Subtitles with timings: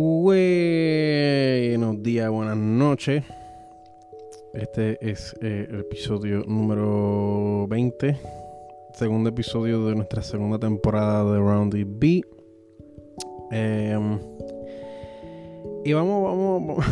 [0.00, 3.24] Buenos días, buenas noches.
[4.54, 8.16] Este es eh, el episodio número 20,
[8.92, 12.22] segundo episodio de nuestra segunda temporada de Roundy B.
[13.50, 14.20] Em,
[15.84, 16.86] y vamos, vamos, vamos,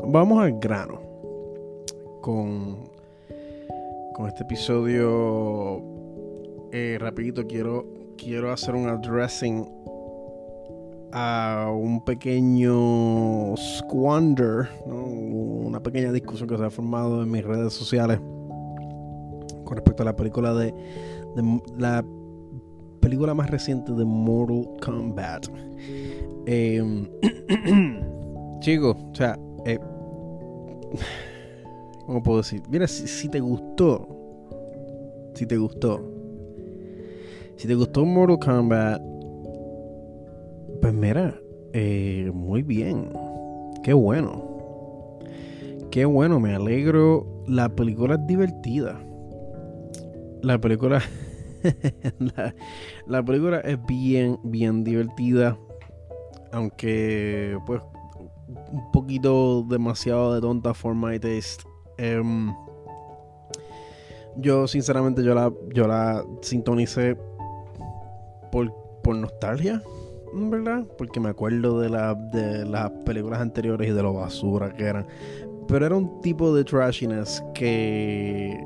[0.08, 0.98] vamos al grano
[2.22, 2.88] con,
[4.14, 5.82] con este episodio.
[6.72, 7.86] Eh, rapidito quiero,
[8.16, 9.84] quiero hacer un addressing
[11.16, 18.18] a un pequeño squander, una pequeña discusión que se ha formado en mis redes sociales
[19.64, 20.74] con respecto a la película de,
[21.78, 22.04] la
[23.00, 25.46] película más reciente de Mortal Kombat.
[26.46, 27.08] Eh,
[28.60, 29.78] chicos, o sea, eh,
[32.04, 32.60] ¿cómo puedo decir?
[32.68, 34.06] Mira, si te gustó,
[35.32, 36.02] si te gustó,
[37.56, 39.13] si te gustó Mortal Kombat,
[40.84, 41.34] pues mira,
[41.72, 43.10] eh, muy bien.
[43.82, 45.18] Qué bueno.
[45.90, 47.42] Qué bueno, me alegro.
[47.46, 49.00] La película es divertida.
[50.42, 51.00] La película.
[53.06, 55.56] la, película es bien, bien divertida.
[56.52, 57.80] Aunque, pues,
[58.70, 61.64] un poquito demasiado de tonta for my taste.
[61.96, 62.54] Em,
[64.36, 67.16] yo, sinceramente, yo la, yo la sintonicé
[68.52, 68.70] por,
[69.02, 69.82] por nostalgia
[70.34, 70.84] ¿verdad?
[70.98, 75.06] Porque me acuerdo de, la, de las películas anteriores y de lo basura que eran.
[75.68, 78.58] Pero era un tipo de trashiness que.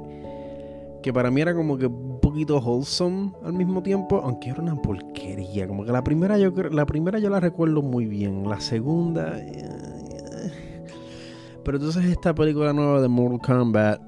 [1.02, 4.80] que para mí era como que un poquito wholesome al mismo tiempo, aunque era una
[4.80, 5.68] porquería.
[5.68, 8.48] Como que la primera yo, la primera yo la recuerdo muy bien.
[8.48, 9.38] La segunda.
[9.38, 10.52] Eh,
[11.64, 14.07] pero entonces esta película nueva de Mortal Kombat.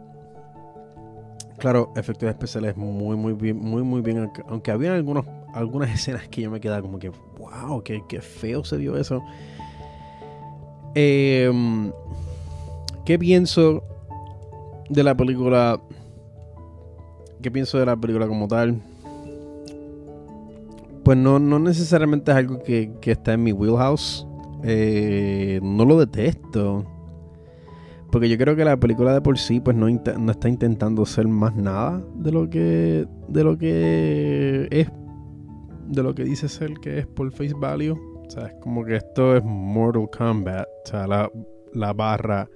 [1.61, 4.31] Claro, efectos especiales muy, muy bien, muy, muy bien.
[4.49, 8.77] Aunque había algunos algunas escenas que yo me quedaba como que, wow, qué, feo se
[8.77, 9.23] vio eso.
[10.95, 11.93] Em,
[13.05, 13.83] ¿Qué pienso
[14.89, 15.81] de la película?
[17.43, 18.81] ¿Qué pienso de la película como tal?
[21.05, 24.27] Pues no, no necesariamente es algo que, está en mi wheelhouse.
[24.63, 26.85] Eh, no lo detesto.
[28.11, 31.55] Porque yo creo que la película de por sí pues no, está intentando ser más
[31.55, 34.89] nada de lo que de lo que es
[35.87, 37.99] de lo que dice ser que es por face value.
[38.27, 40.67] O sea, es como que esto es Mortal Kombat.
[40.85, 42.49] O sea, la, barra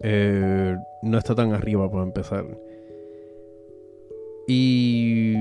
[0.00, 2.44] eh, no está tan arriba para empezar.
[4.46, 5.34] Y.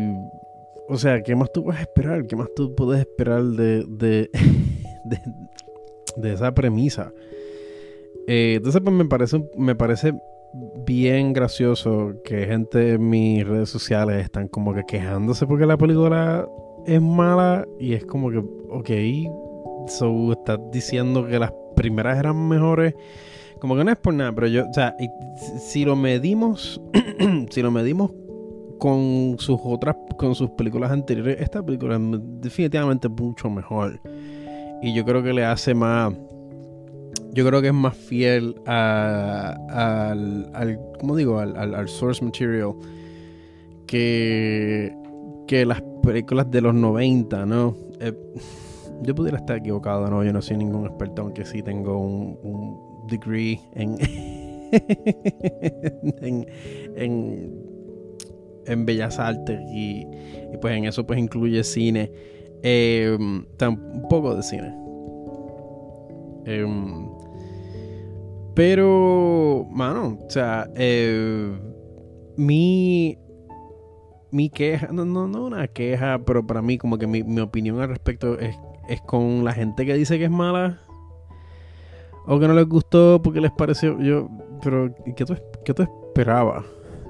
[0.88, 2.26] O sea, ¿qué más tú a esperar?
[2.28, 4.30] ¿Qué más tú puedes esperar de, de,
[6.16, 7.12] de, esa premisa?
[8.28, 10.13] Eh, entonces, pues me parece, me parece
[10.85, 16.47] bien gracioso que gente en mis redes sociales están como que quejándose porque la película
[16.85, 18.90] es mala y es como que, ok,
[19.88, 22.94] so estás diciendo que las primeras eran mejores.
[23.59, 24.96] Como que no es por nada, pero yo, o sea,
[25.59, 26.81] si lo medimos,
[27.50, 28.12] si lo medimos
[28.80, 32.01] con sus otras, con sus películas anteriores, esta película es
[32.41, 34.00] definitivamente mucho mejor.
[34.81, 36.13] Y yo creo que le hace más,
[37.31, 41.40] yo creo que es más fiel a, al, al, ¿cómo digo?
[41.40, 42.73] Al, al, source material
[43.85, 44.95] que,
[45.47, 47.75] que las películas de los 90, ¿no?
[48.00, 48.13] Eh,
[49.01, 50.23] yo pudiera estar equivocado, ¿no?
[50.23, 53.97] Yo no soy ningún experto, aunque sí tengo un, degree en,
[56.22, 56.45] en,
[58.68, 60.06] en, Bellas Artes y,
[60.62, 62.12] pues en eso pues incluye cine.
[62.62, 64.75] Eh, un poco de cine.
[66.45, 67.07] Em,
[68.59, 71.50] pero, mano, o sea, eh,
[72.36, 73.18] mi
[74.31, 77.88] mi queja, no, no, no una queja, pero para mí como que mi, opinión al
[77.88, 78.53] respecto es,
[78.90, 80.81] es con la gente que dice que es mala
[82.28, 84.28] o que no les gustó porque les pareció, yo,
[84.62, 86.66] pero ¿qué tú, qué tú esperabas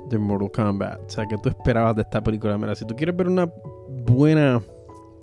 [0.08, 1.00] de Mortal Kombat?
[1.08, 2.60] O sea, ¿qué tú esperabas de esta película?
[2.60, 3.52] Mira, si tú quieres ver una
[4.06, 4.62] buena,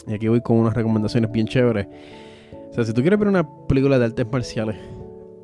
[0.08, 1.86] y aquí voy con unas recomendaciones bien chéveres,
[2.70, 4.76] o sea, si tú quieres ver una película de artes marciales,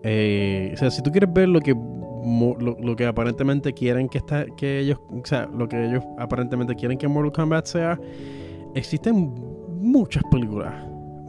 [0.03, 4.47] eh, o sea, si tú quieres ver lo que lo, que aparentemente quieren que está,
[4.57, 7.99] que ellos, o sea, lo que ellos aparentemente quieren que Mortal Kombat sea,
[8.75, 9.35] existen
[9.81, 10.73] muchas películas,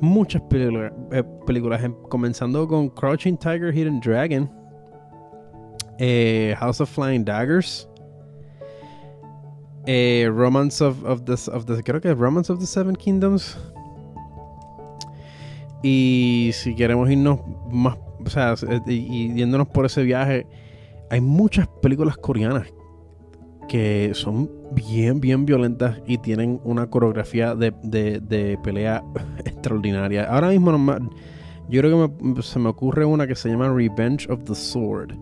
[0.01, 4.51] muchas películas, eh, películas em, comenzando con Crouching Tiger, Hidden Dragon,
[5.97, 7.87] eh, House of Flying Daggers,
[9.85, 13.57] Romance of, of, the, of the, creo que Romance of the Seven Kingdoms.
[15.83, 18.55] Y si queremos irnos más, o sea,
[18.87, 20.47] y, y yéndonos por ese viaje,
[21.09, 22.73] hay muchas películas coreanas
[23.67, 29.03] que son bien, bien violentas y tienen una coreografía de, de, pelea
[29.45, 30.25] extraordinaria.
[30.25, 30.71] Ahora mismo
[31.69, 35.13] yo creo que se me ocurre una que se llama Revenge of the Sword,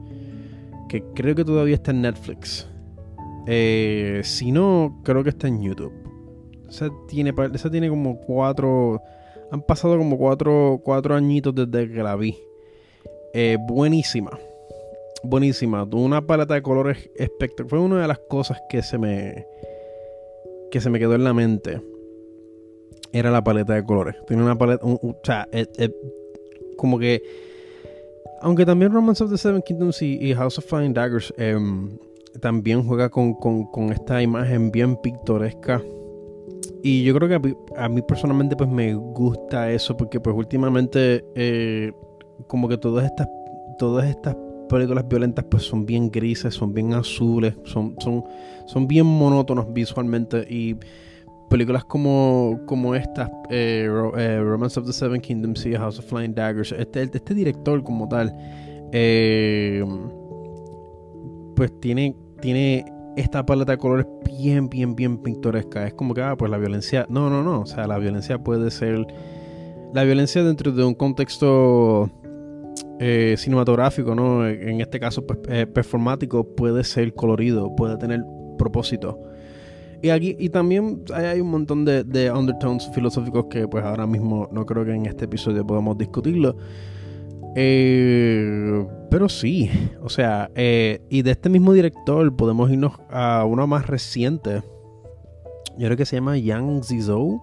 [0.89, 2.68] que creo que todavía está en Netflix.
[3.48, 5.94] Eh, si no, creo que está en YouTube.
[6.69, 9.01] Esa tiene, esa tiene como cuatro...
[9.51, 12.38] Han pasado como cuatro, cuatro añitos desde que la vi.
[13.33, 14.31] Eh, buenísima
[15.23, 15.83] buenísima.
[15.83, 17.69] Una paleta de colores espectacular.
[17.69, 19.45] Fue una de las cosas que se me.
[20.71, 21.81] que se me quedó en la mente.
[23.13, 24.15] Era la paleta de colores.
[24.27, 24.85] Tiene una paleta.
[24.85, 25.47] o sea,
[26.77, 27.21] como que.
[28.41, 31.91] Aunque también Romance of the Seven Kingdoms y, House of Flying Daggers em,
[32.39, 33.37] también juega con,
[33.91, 35.81] esta imagen bien pictoresca.
[36.81, 41.91] Y yo creo que a, mí personalmente pues me gusta eso porque pues últimamente eh,
[42.47, 43.27] como que todas estas
[43.77, 44.35] todas estas
[44.69, 48.23] películas violentas pues son bien grises, son bien azules, son, son,
[48.67, 50.75] son bien monótonos visualmente y
[51.49, 56.33] películas como, como estas, eh, eh, Romance of the Seven Kingdoms y House of Flying
[56.33, 58.33] Daggers, este, este director como tal,
[58.93, 59.83] eh,
[61.55, 62.85] pues tiene, tiene
[63.17, 65.85] esta paleta de colores bien, bien, bien pintoresca.
[65.85, 68.71] Es como que, ah, pues la violencia, no, no, no, o sea, la violencia puede
[68.71, 69.05] ser,
[69.93, 72.09] la violencia dentro de un contexto
[73.03, 74.48] eh, cinematográfico, ¿no?
[74.48, 78.24] En este caso, pues, eh, performático, puede ser colorido, puede tener
[78.59, 79.19] propósito.
[80.03, 84.68] Y aquí, y también hay, un montón de, undertones filosóficos que pues ahora mismo no
[84.68, 86.56] creo que en este episodio podamos discutirlo.
[87.56, 89.71] Eh, pero sí,
[90.03, 94.62] o sea, y de este mismo director podemos irnos a uno más reciente.
[95.75, 97.42] Yo creo que se llama Yang Zizou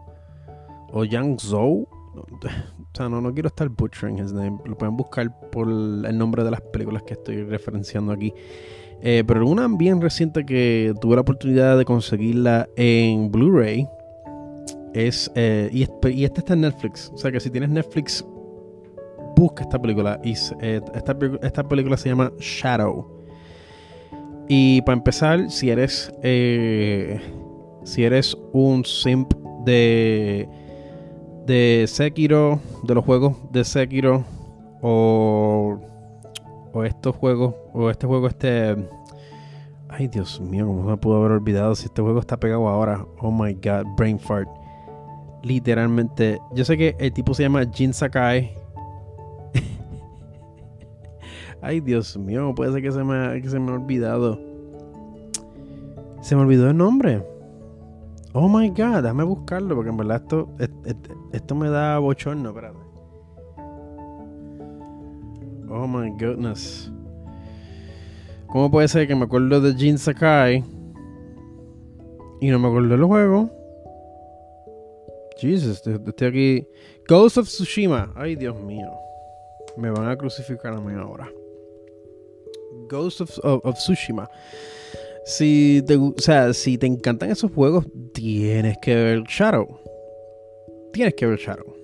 [0.92, 1.88] o Yang Zhou
[3.06, 4.58] no, no quiero estar butchering his name.
[4.64, 8.32] Lo pueden buscar por el nombre de las películas que estoy referenciando aquí.
[9.02, 13.86] Eh, pero una bien reciente que tuve la oportunidad de conseguirla en Blu-ray
[14.94, 15.30] es.
[15.34, 17.10] Eh, y, y esta está en Netflix.
[17.14, 18.24] O sea que si tienes Netflix,
[19.36, 20.18] busca esta película.
[20.24, 23.06] Y eh, esta, esta, película se llama Shadow.
[24.48, 26.10] Y para empezar, si eres.
[27.84, 29.32] si eres un simp
[29.64, 30.48] de
[31.48, 34.22] de Sekiro, de los juegos de Sekiro,
[34.82, 35.80] o,
[36.74, 38.76] o estos juegos, o este juego, este.
[39.88, 43.04] Ay, Dios mío, cómo me pudo haber olvidado si este juego está pegado ahora.
[43.20, 44.48] Oh my god, brain fart.
[45.42, 48.52] Literalmente, yo sé que el tipo se llama Jin Sakai.
[51.62, 54.38] Ay, Dios mío, puede ser que se me, que se me ha olvidado.
[56.20, 57.37] Se me olvidó el nombre.
[58.40, 60.48] Oh my god, déjame buscarlo porque en verdad esto,
[61.32, 62.78] esto, me da bochorno, espérate.
[65.68, 66.88] Oh my goodness.
[68.46, 70.64] ¿Cómo puede ser que me acuerdo de Jin Sakai
[72.40, 73.50] y no me acuerdo del juego?
[75.36, 76.68] Jesus, estoy aquí.
[77.08, 78.12] Ghost of Tsushima.
[78.14, 78.92] Ay, Dios mío.
[79.76, 81.28] Me van a crucificar a mí ahora.
[82.88, 84.30] Ghost of, of Tsushima.
[85.28, 87.84] Si te, o sea, si te encantan esos juegos,
[88.18, 89.78] tienes que ver Shadow.
[90.92, 91.76] Tienes que ver Shadow.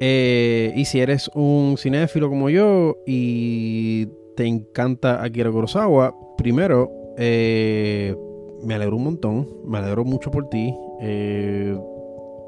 [0.00, 8.16] Eh, y si eres un cinéfilo como yo y te encanta Akira Kurosawa, primero, eh,
[8.62, 10.74] me alegro un montón, me alegro mucho por ti.
[11.02, 11.76] Eh,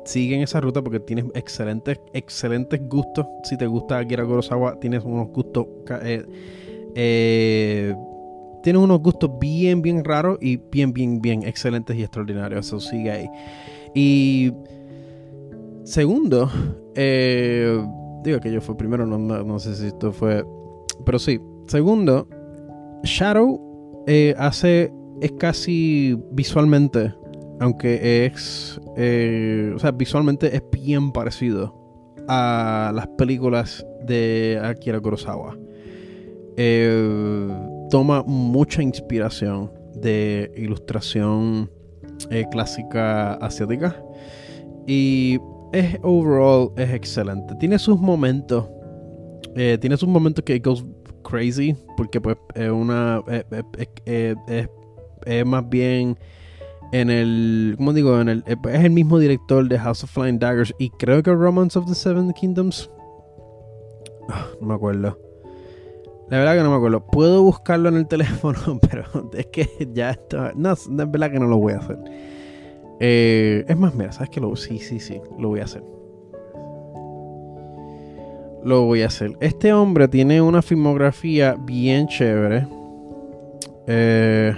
[0.06, 3.26] sigue en esa ruta porque tienes excelentes, excelentes gustos.
[3.44, 5.66] Si te gusta Akira Kurosawa, tienes unos gustos
[6.94, 7.94] eh,
[8.62, 12.66] tienes unos gustos bien, bien raros y bien, bien, bien excelentes y extraordinarios.
[12.66, 13.28] Eso sigue ahí.
[13.94, 14.52] Y
[15.84, 16.50] segundo,
[16.94, 17.82] eh,
[18.22, 20.44] digo que yo fui primero, no, sé si esto fue.
[21.04, 22.26] Pero sí, segundo,
[23.04, 24.92] Shadow eh, hace.
[25.20, 27.12] Es casi visualmente,
[27.60, 28.80] aunque es.
[28.96, 31.74] Eh, o sea, visualmente es bien parecido
[32.26, 35.58] a las películas de Akira Kurosawa.
[36.56, 41.70] Eh toma mucha inspiración de ilustración
[42.30, 44.02] eh, clásica asiática
[44.86, 45.38] y
[45.72, 47.54] es overall es excelente.
[47.56, 48.68] Tiene sus momentos,
[49.56, 50.84] eh, tiene sus momentos que goes
[51.22, 53.22] crazy porque pues es una
[55.26, 56.18] es más bien
[56.92, 58.20] en el ¿cómo digo?
[58.20, 61.78] En el es el mismo director de House of Flying Daggers y creo que Romance
[61.78, 62.90] of the Seven Kingdoms
[64.28, 65.29] ah, no me acuerdo
[66.30, 67.04] la verdad que no me acuerdo.
[67.04, 70.52] Puedo buscarlo en el teléfono, pero es que ya está.
[70.54, 71.98] No, es verdad que no lo voy a hacer.
[73.00, 74.40] Eh, es más, mira, ¿sabes qué?
[74.40, 75.82] Lo, sí, sí, sí, lo voy a hacer.
[78.62, 79.36] Lo voy a hacer.
[79.40, 82.68] Este hombre tiene una filmografía bien chévere.
[83.88, 84.54] Eh,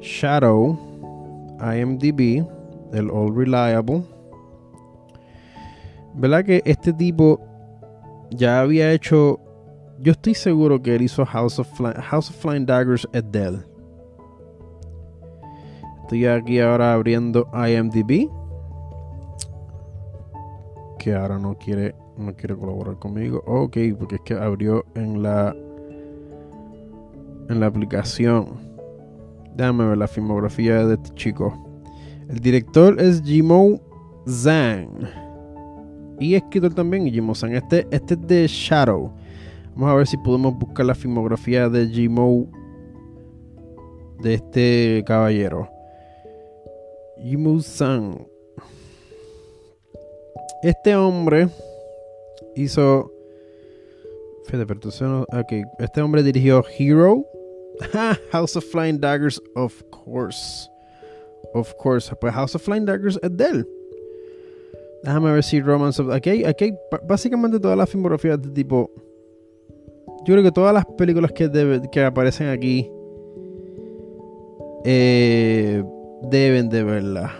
[0.00, 0.78] Shadow,
[1.60, 2.44] IMDb,
[2.92, 4.02] el All Reliable.
[6.14, 7.40] ¿Verdad que este tipo
[8.30, 9.40] ya había hecho...
[10.02, 13.64] Yo estoy seguro que él hizo House of, House of Flying Daggers at Dell.
[16.02, 18.28] Estoy aquí ahora abriendo IMDb.
[20.98, 23.44] Que ahora no quiere, no quiere colaborar conmigo.
[23.46, 25.54] Ok, porque es que abrió en la
[27.48, 28.46] en la aplicación.
[29.54, 31.56] Déjame ver la filmografía de este chico.
[32.28, 33.80] El director es Jimo
[34.26, 34.88] Zhang.
[36.18, 37.54] Y escritor también Jimo Zhang.
[37.54, 39.12] Este, este es de Shadow.
[39.74, 42.50] Vamos a ver si podemos buscar la filmografía de Jimo.
[44.20, 45.68] De este caballero.
[47.18, 48.26] Jimo Zhang.
[50.62, 51.48] Este hombre
[52.54, 53.10] hizo.
[54.44, 55.52] Fíjate, pero ok.
[55.78, 57.24] Este hombre dirigió Hero.
[58.32, 60.68] House of Flying Daggers, of course.
[61.54, 62.14] Of course.
[62.20, 63.68] Pues House of Flying Daggers es de él.
[65.02, 66.10] Déjame ver si Romance of.
[66.10, 66.74] Aquí aquí
[67.04, 68.90] básicamente todas las filmografías de tipo.
[70.24, 71.50] Yo creo que todas las películas que,
[71.90, 72.90] que aparecen aquí.
[74.84, 75.82] Eh,
[76.22, 77.32] deben de verla.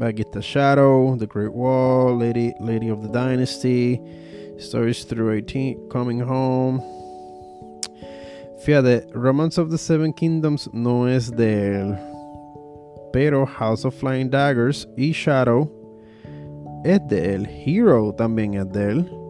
[0.00, 4.00] Aquí está Shadow, The Great Wall, Lady, Lady of the Dynasty,
[4.58, 6.80] Stories Through 18, Coming Home.
[8.64, 11.98] Fíjate, Romance of the Seven Kingdoms no es de él.
[13.12, 15.70] Pero House of Flying Daggers y Shadow
[16.84, 17.46] es de él.
[17.46, 19.23] Hero también es de él.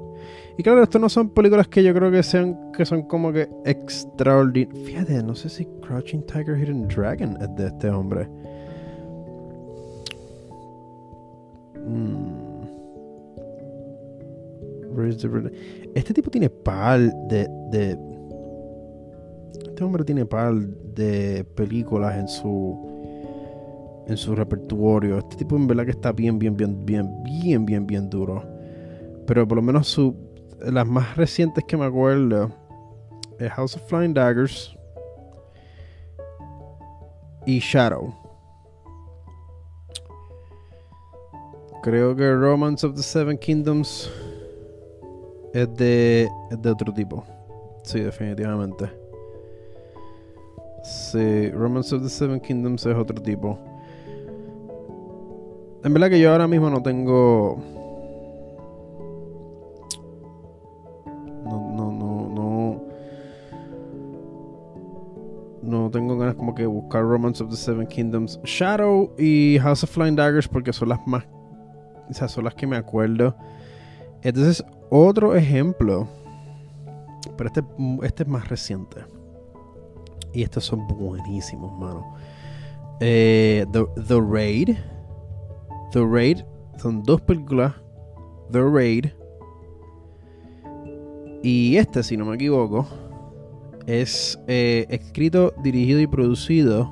[0.56, 3.48] Y claro, esto no son películas que yo creo que sean que son como que
[3.64, 4.86] extraordinarias.
[4.86, 8.28] Fíjate, no sé si Crouching Tiger, Hidden Dragon es de este hombre.
[11.86, 12.44] Hmm.
[15.94, 17.98] Este tipo tiene pal de, de
[19.74, 22.94] este hombre tiene par de películas en su
[24.06, 25.18] en su repertorio.
[25.18, 28.44] Este tipo en verdad que está bien, bien, bien, bien, bien, bien, bien duro.
[29.26, 30.14] Pero por lo menos su,
[30.72, 32.50] las más recientes que me acuerdo
[33.38, 34.76] es House of Flying Daggers
[37.46, 38.14] y Shadow.
[41.82, 44.10] Creo que Romance of the Seven Kingdoms
[45.52, 47.24] es de, de otro tipo.
[47.82, 48.90] Sí, definitivamente.
[50.82, 53.58] Sí, Romance of the Seven Kingdoms es otro tipo.
[55.84, 57.58] En verdad que yo ahora mismo no tengo.
[65.94, 68.40] Tengo ganas como que buscar Romance of the Seven Kingdoms.
[68.42, 71.24] Shadow y House of Flying Daggers porque son las más.
[72.10, 73.36] O sea, son las que me acuerdo.
[74.22, 76.08] Entonces, otro ejemplo.
[77.36, 77.64] Pero este,
[78.02, 79.02] este es más reciente.
[80.32, 82.16] Y estos son buenísimos, mano.
[83.00, 84.76] Eh, The, Raid.
[85.92, 86.38] The Raid.
[86.76, 87.72] Son dos películas.
[88.50, 89.06] The Raid.
[91.42, 92.88] Y este, si no me equivoco,
[93.86, 96.90] es eh, escrito, dirigido y producido.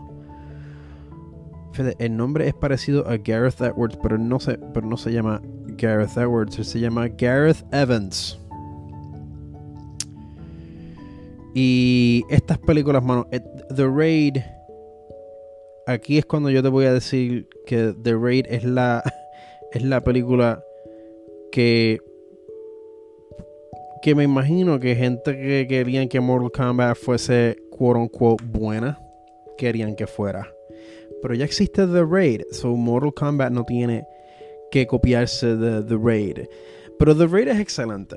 [1.98, 5.40] el nombre es parecido a Gareth Edwards, pero no se, pero no se llama
[5.78, 8.38] Gareth Edwards, se llama Gareth Evans.
[11.54, 13.40] Y estas películas, mano, eh,
[13.74, 14.38] The Raid.
[15.86, 19.02] Aquí es cuando yo te voy a decir que The Raid es la,
[19.72, 20.62] es la película
[21.50, 22.00] que.
[24.02, 28.98] Que me imagino que gente que querían que Mortal Kombat fuese quote unquote buena,
[29.56, 30.52] querían que fuera.
[31.22, 34.04] Pero ya existe The Raid, so Mortal Kombat no tiene
[34.72, 36.38] que copiarse de The Raid.
[36.98, 38.16] Pero The Raid es excelente.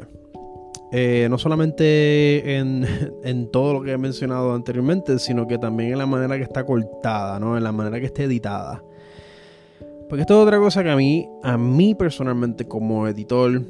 [0.92, 6.06] Eh, no solamente en, todo lo que he mencionado anteriormente, sino que también en la
[6.06, 7.58] manera que está cortada, ¿no?
[7.58, 8.84] En la manera que está editada.
[10.08, 13.62] Porque esto es otra cosa que a mí, a mí personalmente como editor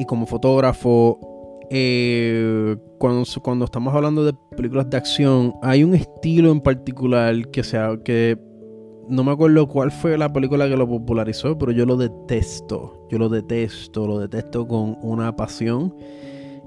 [0.00, 1.20] y como fotógrafo,
[1.68, 7.62] eh, cuando, cuando estamos hablando de películas de acción, hay un estilo en particular que,
[7.62, 8.38] sea, que
[9.10, 13.06] no me acuerdo cuál fue la película que lo popularizó, pero yo lo detesto.
[13.10, 15.94] Yo lo detesto, lo detesto con una pasión.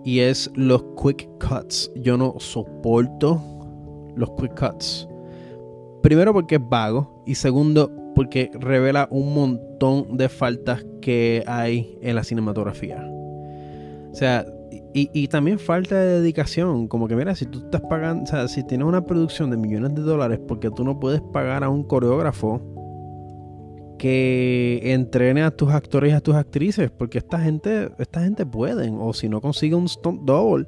[0.05, 1.91] Y es los quick cuts.
[1.95, 3.41] Yo no soporto
[4.15, 5.07] los quick cuts.
[6.03, 7.23] Primero porque es vago.
[7.25, 13.09] Y segundo porque revela un montón de faltas que hay en la cinematografía.
[14.13, 14.45] O sea,
[14.93, 16.87] y, también falta de dedicación.
[16.87, 19.95] Como que, mira, si tú estás pagando, o sea, si tienes una producción de millones
[19.95, 22.61] de dólares, porque tú no puedes pagar a un coreógrafo
[23.97, 28.97] que entrene a tus actores y a tus actrices, porque esta gente, esta gente pueden,
[28.99, 30.67] o si no consigue un stunt double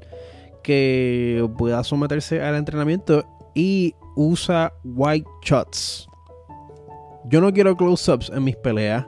[0.64, 3.24] que pueda someterse al entrenamiento
[3.54, 6.08] y usa white shots.
[7.26, 9.06] Yo no quiero close-ups en mis peleas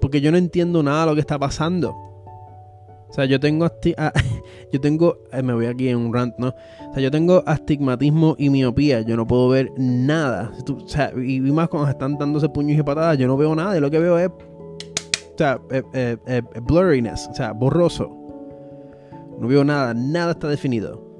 [0.00, 2.09] porque yo no entiendo nada de lo que está pasando.
[3.10, 3.68] O sea, yo tengo
[4.72, 6.48] yo tengo eh, me voy aquí en un rant, ¿no?
[6.48, 10.52] O sea, yo tengo astigmatismo y miopía, yo no puedo ver nada.
[10.68, 13.80] O sea, y más cuando están dándose puños y patadas, yo no veo nada y
[13.80, 18.14] lo que veo es o sea, eh, eh, blurriness, o sea, borroso.
[19.40, 21.10] No veo nada, nada está definido.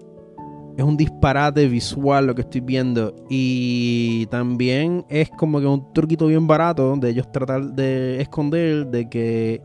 [0.76, 3.14] Es un disparate visual lo que estoy viendo.
[3.28, 9.09] Y también es como que un truquito bien barato de ellos tratar de esconder de
[9.09, 9.62] que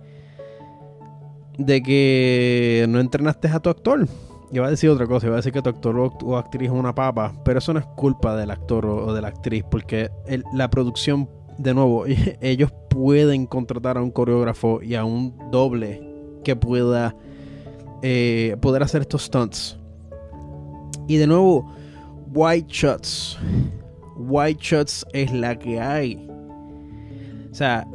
[1.58, 4.08] de que no entrenaste a tu actor.
[4.52, 6.94] Iba a decir otra cosa, iba a decir que tu actor o, actriz es una
[6.94, 10.10] papa, pero eso no es culpa del actor o, de la actriz, porque
[10.54, 12.06] la producción, de nuevo,
[12.42, 16.02] ellos pueden contratar a un coreógrafo y a un doble
[16.44, 17.16] que pueda
[18.02, 19.78] eh, poder hacer estos stunts.
[21.08, 21.72] Y de nuevo,
[22.34, 23.38] white shots.
[24.18, 26.28] White shots es la que hay.
[27.52, 27.88] O sea,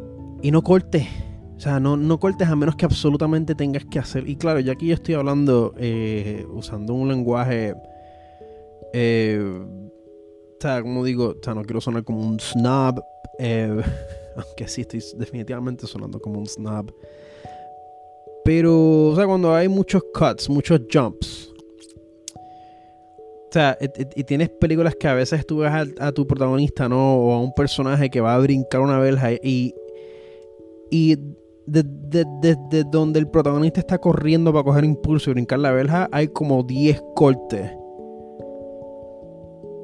[0.43, 1.09] y no corte
[1.61, 4.27] o sea, no, no cortes a menos que absolutamente tengas que hacer.
[4.27, 7.75] Y claro, ya aquí yo estoy hablando eh, usando un lenguaje.
[8.95, 13.03] Eh, o sea, como digo, o sea, no quiero sonar como un snob.
[13.39, 13.79] Eh,
[14.37, 16.95] aunque sí estoy definitivamente sonando como un snob.
[18.43, 21.53] Pero, o sea, cuando hay muchos cuts, muchos jumps.
[22.35, 23.77] O sea,
[24.17, 27.17] y, tienes películas que a veces tú ves a, tu protagonista, ¿no?
[27.17, 29.75] O a un personaje que va a brincar una verja y.
[30.93, 31.19] Y
[31.71, 36.63] desde donde el protagonista está corriendo para coger impulso y brincar la verja, hay como
[36.63, 37.71] 10 cortes.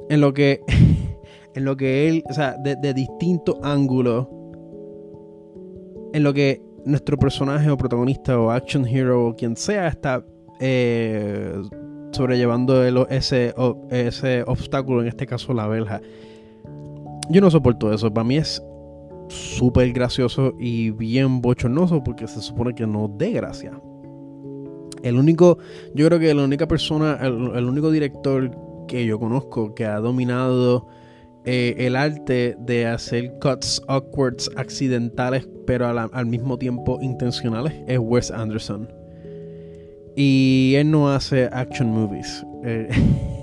[0.09, 0.61] En lo que.
[1.55, 2.23] En lo que él.
[2.29, 4.29] O sea, de, distintos ángulos.
[6.13, 10.23] En lo que nuestro personaje o protagonista o action hero o quien sea está
[10.61, 11.55] eh,
[12.13, 13.55] sobrellevando ese,
[13.89, 16.03] ese obstáculo, en este caso la verja.
[17.31, 18.13] Yo no soporto eso.
[18.13, 18.63] Para mí es
[19.29, 23.81] súper gracioso y bien bochornoso porque se supone que no dé gracia.
[25.03, 25.59] El único,
[25.95, 28.51] yo creo que la única persona, el, único director
[28.89, 30.87] que yo conozco que ha dominado
[31.45, 38.31] eh, el arte de hacer cuts awkwards accidentales pero al, mismo tiempo intencionales es Wes
[38.31, 38.89] Anderson.
[40.17, 42.47] Y él no hace action movies.
[42.65, 42.89] Eh,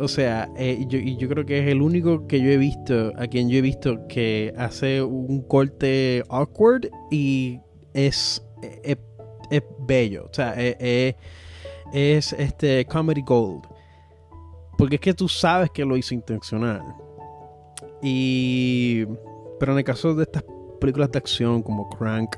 [0.00, 3.26] O sea, eh, yo, yo creo que es el único que yo he visto, a
[3.26, 7.60] quien yo he visto que hace un corte awkward y
[7.94, 8.44] es,
[8.82, 8.96] es,
[9.86, 10.26] bello.
[10.30, 11.14] O sea, es,
[11.92, 13.64] es este comedy gold.
[14.78, 16.82] Porque es que tú sabes que lo hizo intencional.
[18.02, 19.04] Y.
[19.60, 20.44] Pero en el caso de estas
[20.80, 22.36] películas de acción como Crank,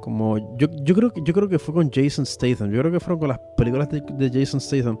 [0.00, 0.58] como.
[0.58, 2.70] Yo, yo, creo, que, yo creo que fue con Jason Statham.
[2.70, 4.98] Yo creo que fueron con las películas de Jason Statham.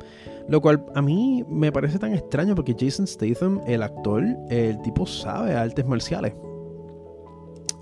[0.50, 5.06] Lo cual a mí me parece tan extraño porque Jason Statham, el actor, el tipo
[5.06, 6.34] sabe artes marciales.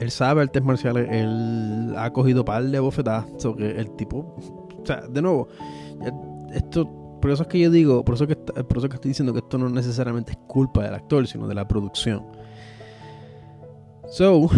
[0.01, 3.25] Él sabe artes marciales, él ha cogido par de bofetadas.
[3.57, 4.37] que el tipo,
[4.83, 5.49] o sea, de nuevo,
[6.53, 6.87] esto,
[7.23, 9.39] por eso es que yo digo, por eso, que, por eso que estoy diciendo que
[9.39, 12.27] esto no necesariamente es culpa del actor, sino de la producción.
[14.11, 14.51] So,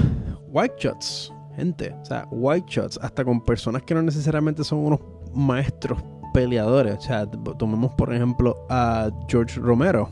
[0.49, 5.01] white shots, gente, o sea, white shots, hasta con personas que no necesariamente son unos
[5.33, 6.97] maestros peleadores.
[6.97, 10.09] O sea, tomemos por ejemplo a George Romero.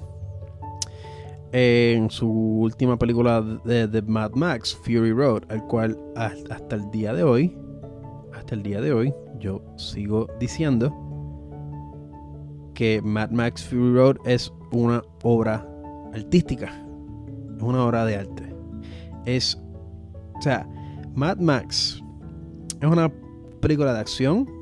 [1.52, 7.22] En su última película de, Mad Max, Fury Road, al cual hasta el día de
[7.22, 7.56] hoy,
[8.34, 10.94] hasta el día de hoy, yo sigo diciendo
[12.74, 15.66] que Mad Max Fury Road es una obra
[16.12, 16.66] artística,
[17.56, 18.54] es una obra de arte.
[19.24, 19.58] Es,
[20.36, 20.68] o sea,
[21.14, 22.02] Mad Max
[22.80, 23.10] es una
[23.60, 24.57] película de acción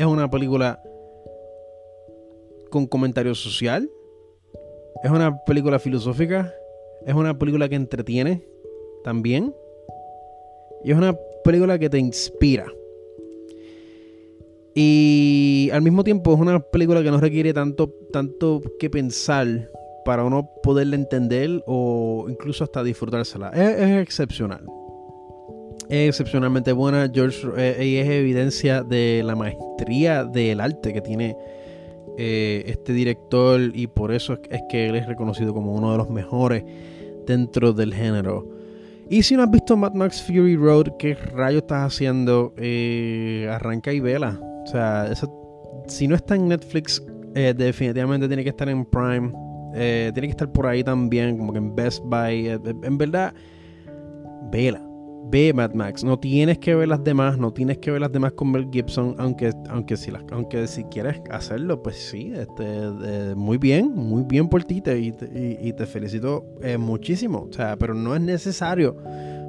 [0.00, 0.82] es una película
[2.70, 3.90] con comentario social.
[5.04, 6.54] Es una película filosófica.
[7.04, 8.42] Es una película que entretiene
[9.04, 9.54] también.
[10.84, 12.64] Y es una película que te inspira.
[14.74, 19.68] Y al mismo tiempo es una película que no requiere tanto, tanto que pensar
[20.06, 23.50] para uno poderla entender o incluso hasta disfrutársela.
[23.50, 24.64] es excepcional
[25.90, 27.10] es excepcionalmente buena.
[27.12, 31.36] George eh, es evidencia de la maestría del arte que tiene
[32.16, 36.08] eh, este director y por eso es, que él es reconocido como uno de los
[36.08, 36.64] mejores
[37.26, 38.48] dentro del género.
[39.08, 42.54] Y si no has visto Mad Max Fury Road, ¿qué rayo estás haciendo?
[42.56, 44.40] Eh, arranca y vela.
[44.62, 45.12] O sea,
[45.88, 49.32] si no está en Netflix, definitivamente tiene que estar en Prime.
[49.72, 52.46] tiene que estar por ahí también, como que en Best Buy.
[52.46, 53.34] en verdad,
[54.52, 54.89] vela
[55.24, 56.04] ve Mad Max.
[56.04, 59.14] No tienes que ver las demás, no tienes que ver las demás con Mel Gibson,
[59.18, 64.48] aunque, aunque, si, las, aunque si quieres hacerlo, pues sí, este, muy bien, muy bien
[64.48, 65.12] por ti y,
[65.72, 67.48] te, felicito eh, muchísimo.
[67.50, 68.96] O sea, pero no es necesario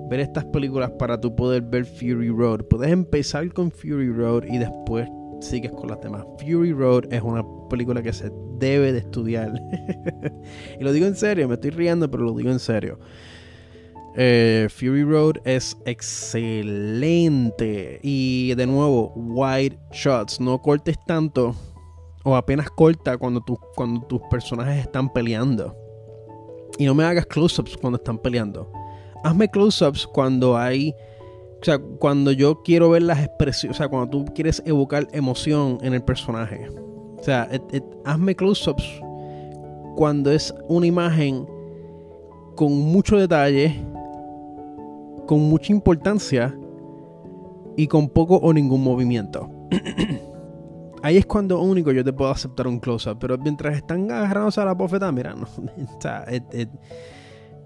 [0.10, 2.66] ver estas películas para tú poder ver Fury Road.
[2.66, 5.08] Puedes empezar con Fury Road y después
[5.40, 6.26] sigues con las demás.
[6.40, 9.54] Fury Road es una película que se debe de estudiar.
[10.80, 13.00] y lo digo en serio, me estoy riendo, pero lo digo en serio.
[14.16, 17.20] Eh, Fury Road es excelente.
[18.04, 20.40] Y de nuevo, wide shots.
[20.40, 21.56] No cortes tanto.
[22.24, 23.42] O apenas corta cuando,
[23.76, 25.76] cuando tus personajes están peleando.
[26.78, 28.72] Y no me hagas close-ups cuando están peleando.
[29.24, 30.94] Hazme close-ups cuando hay.
[31.62, 33.78] O sea, cuando yo quiero ver las expresiones.
[33.78, 36.68] O sea, cuando tú quieres evocar emoción en el personaje.
[37.18, 37.50] O sea,
[38.04, 38.84] hazme close-ups
[39.96, 41.46] cuando es una imagen
[42.56, 43.80] con mucho detalle
[45.32, 46.54] con mucha importancia
[47.78, 49.50] y con poco o ningún movimiento.
[51.04, 53.18] Ahí es cuando único yo te puedo aceptar un close-up.
[53.18, 55.48] Pero mientras están agarrándose a la bofeta, mira, no.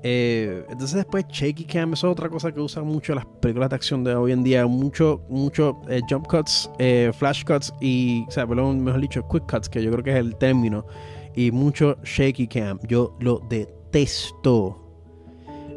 [0.08, 4.04] Eh, entonces después shaky cam es otra cosa que usan mucho las películas de acción
[4.04, 4.67] de hoy en día.
[4.67, 9.67] Mucho, mucho eh, jump cuts, eh, flash cuts y, o sea, mejor dicho, quick cuts,
[9.67, 10.86] que yo creo que es el término.
[11.34, 12.78] Y mucho shaky cam.
[12.88, 14.85] Yo lo detesto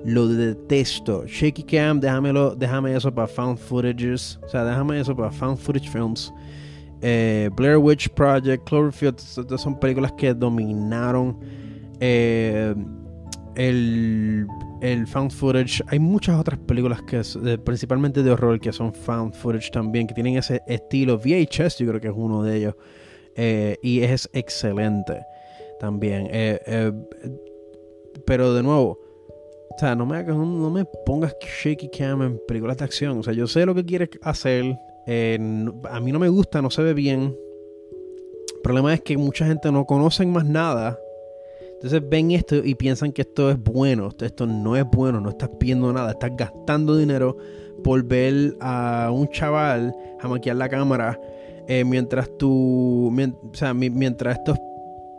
[0.05, 1.25] lo detesto.
[1.27, 4.39] Shaky Cam, déjamelo, déjame eso para found footages.
[4.43, 6.33] O sea, déjame eso para found footage films.
[7.01, 9.19] Eh, Blair Witch Project, Cloverfield,
[9.59, 11.39] son películas que dominaron
[12.01, 12.75] eh,
[13.55, 14.47] el,
[14.81, 15.83] el, found footage.
[15.89, 17.23] Hay muchas otras películas que
[17.59, 21.19] principalmente de horror que son found footage también, que tienen ese estilo.
[21.19, 22.75] VHS, yo creo que es uno de ellos.
[23.37, 25.21] Eh, y es excelente
[25.79, 26.29] también.
[28.27, 28.99] pero de nuevo,
[29.79, 33.17] o sea, no me, no me pongas shaky cam en películas de acción.
[33.17, 34.77] O sea, yo sé lo que quieres hacer.
[35.07, 37.37] a mí no me gusta, no se ve bien.
[38.57, 40.99] El problema es que mucha gente no conoce más nada.
[41.75, 44.09] Entonces ven esto y piensan que esto es bueno.
[44.21, 46.11] Esto no es bueno, no estás pidiendo nada.
[46.11, 47.37] Estás gastando dinero
[47.85, 51.21] por ver a un chaval a maquillar la cámara
[51.69, 53.15] eh, mientras tú.
[53.17, 54.59] o sea, mientras estos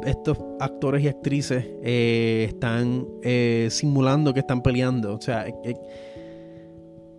[0.05, 5.15] estos actores y actrices eh, están eh, simulando que están peleando.
[5.15, 5.45] O sea,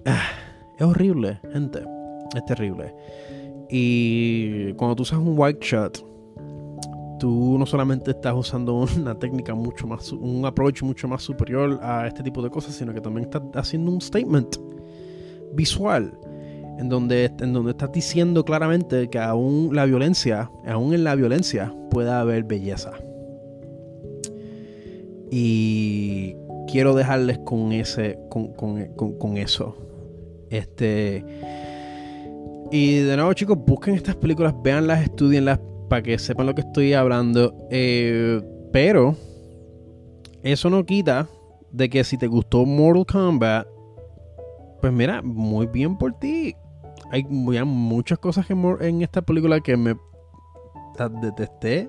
[0.06, 0.28] ah,
[0.78, 1.80] es horrible, gente.
[2.34, 2.94] Es terrible.
[3.68, 6.04] Y cuando tú usas un white shot,
[7.18, 12.06] tú no solamente estás usando una técnica mucho más, un approach mucho más superior a
[12.06, 14.56] este tipo de cosas, sino que también estás haciendo un statement
[15.52, 16.18] visual
[16.80, 21.74] en donde, en donde estás diciendo claramente que aún la violencia, aún en la violencia,
[21.90, 22.92] puede haber belleza.
[25.30, 26.34] Y
[26.66, 29.76] quiero dejarles con ese, con, eso.
[30.48, 31.22] Este.
[32.72, 36.94] Y de nuevo, chicos, busquen estas películas, véanlas, estudienlas para que sepan lo que estoy
[36.94, 37.54] hablando.
[37.70, 38.40] Eh,
[38.72, 39.14] pero
[40.42, 41.28] eso no quita
[41.70, 43.66] de que si te gustó Mortal Kombat,
[44.80, 46.56] pues mira, muy bien por ti
[47.10, 49.96] hay muchas cosas en esta película que me
[51.08, 51.88] detesté.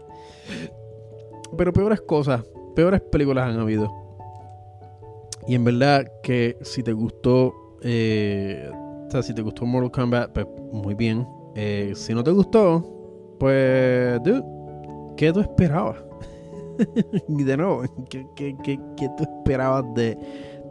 [1.57, 2.43] Pero peores cosas,
[2.75, 3.91] peores películas han habido.
[5.47, 8.71] Y en verdad que si te gustó, eh,
[9.21, 11.27] si te gustó Mortal Kombat, pues muy bien.
[11.55, 14.43] Eh, si no te gustó, pues, dude,
[15.17, 15.97] ¿qué tú esperabas?
[17.27, 20.17] y de nuevo, ¿qué, qué, qué, qué tú esperabas de,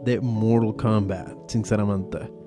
[0.03, 2.40] de Mortal Kombat, sinceramente?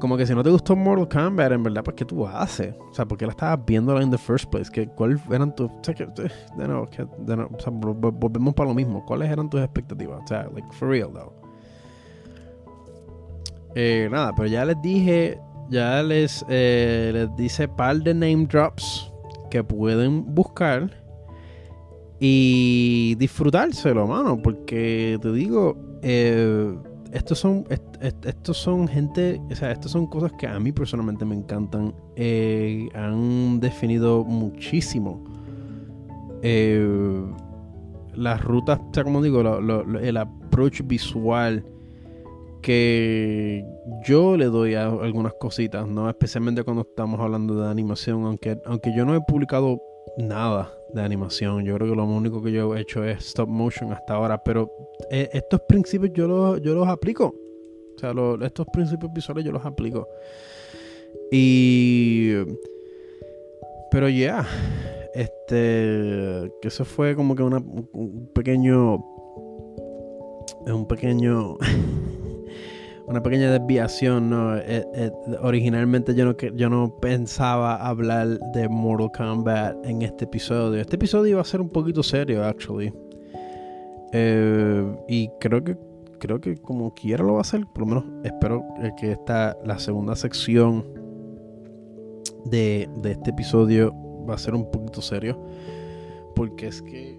[0.00, 2.74] Como que si no te gustó Mortal Kombat, en verdad, pues ¿qué tú haces?
[2.90, 4.70] O sea, ¿por qué la estabas viendo in the first place?
[4.70, 5.70] ¿Qué, ¿Cuáles eran tus...
[5.70, 9.04] O sea, que, de nuevo, que, de nuevo, o sea, volvemos para lo mismo.
[9.04, 10.22] ¿Cuáles eran tus expectativas?
[10.24, 11.32] O sea, like, for real, though.
[13.76, 19.12] Eh, nada, pero ya les dije, ya les, eh, les dice par de name drops
[19.50, 20.90] que pueden buscar
[22.18, 26.74] y disfrutárselo, mano, porque te digo, eh,
[27.12, 27.64] estos son,
[28.00, 31.94] estos son gente, o sea, estas son cosas que a mí personalmente me encantan.
[32.16, 35.24] Eh, han definido muchísimo
[36.42, 37.24] eh,
[38.14, 41.64] las rutas, o como digo, el approach visual
[42.62, 43.64] que
[44.04, 46.08] yo le doy a algunas cositas, ¿no?
[46.08, 49.80] Especialmente cuando estamos hablando de animación, aunque, aunque yo no he publicado
[50.16, 51.64] nada de animación.
[51.64, 54.42] Yo creo que lo único que yo he hecho es stop motion hasta ahora.
[54.42, 54.70] Pero
[55.10, 57.34] eh, estos principios yo los, yo los aplico.
[57.96, 58.12] O sea,
[58.44, 60.08] estos principios visuales yo los aplico.
[61.30, 62.32] Y.
[63.90, 64.46] Pero ya.
[65.14, 66.50] este.
[66.60, 68.96] Que eso fue como que una, un pequeño.
[70.66, 71.56] Un pequeño.
[73.10, 74.56] una pequeña desviación, ¿no?
[74.56, 75.10] Eh, eh,
[75.42, 80.80] originalmente yo no, yo no pensaba hablar de Mortal Kombat en este episodio.
[80.80, 82.92] Este episodio iba a ser un poquito serio, actually.
[84.12, 85.76] Eh, y creo que
[86.20, 87.66] creo que como quiera lo va a hacer.
[87.74, 88.64] Por lo menos espero
[88.96, 90.86] que esta la segunda sección
[92.44, 93.92] de, de este episodio
[94.24, 95.36] va a ser un poquito serio.
[96.36, 97.18] Porque es que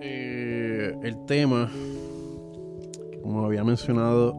[0.00, 1.70] el tema
[3.24, 4.36] como había mencionado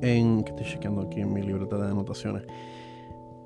[0.00, 0.44] en.
[0.44, 2.44] que estoy chequeando aquí en mi libreta de anotaciones.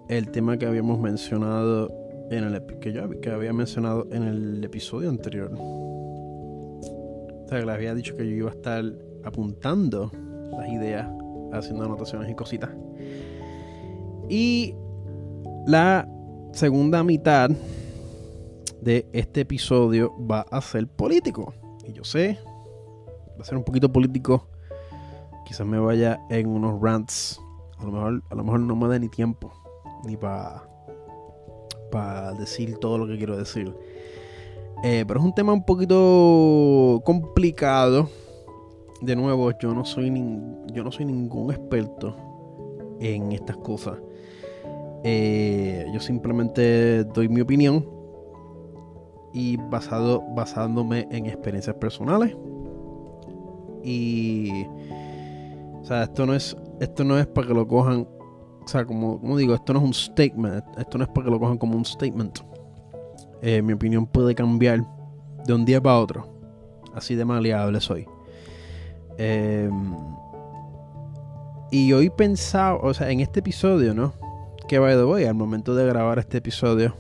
[0.09, 1.91] El tema que habíamos mencionado
[2.31, 5.51] en el que yo que había mencionado en el episodio anterior.
[5.55, 8.85] O sea, que les había dicho que yo iba a estar
[9.25, 10.11] apuntando
[10.51, 11.09] las ideas,
[11.53, 12.71] haciendo anotaciones y cositas.
[14.29, 14.75] Y
[15.67, 16.07] la
[16.53, 17.51] segunda mitad
[18.83, 21.55] de este episodio va a ser político.
[21.87, 22.39] Y yo sé,
[23.39, 24.49] va a ser un poquito político
[25.47, 27.41] quizás me vaya en unos rants.
[27.79, 29.53] A lo mejor, a lo mejor no me da ni tiempo
[30.05, 30.69] ni para
[31.91, 33.75] para decir todo lo que quiero decir.
[34.83, 38.09] Eh, pero es un tema un poquito complicado.
[39.01, 40.11] De nuevo, yo no soy
[40.73, 42.17] yo no soy ningún experto
[43.01, 43.99] en estas cosas.
[45.05, 47.87] Eh, yo simplemente doy mi opinión
[49.33, 52.35] y basado basándome en experiencias personales
[53.85, 54.67] y
[55.87, 58.09] o sea, esto no es, esto no es para que lo cojan,
[58.61, 61.39] o sea, como, digo, esto no es un statement, esto no es para que lo
[61.39, 62.41] cojan como un statement.
[63.41, 64.81] Eh, mi opinión puede cambiar
[65.47, 66.27] de un día para otro.
[66.93, 68.05] Así de maleable soy.
[69.17, 69.71] Eh,
[71.71, 74.13] y hoy pensaba, o sea, en este episodio, ¿no?
[74.67, 76.97] Que by the way, al momento de grabar este episodio,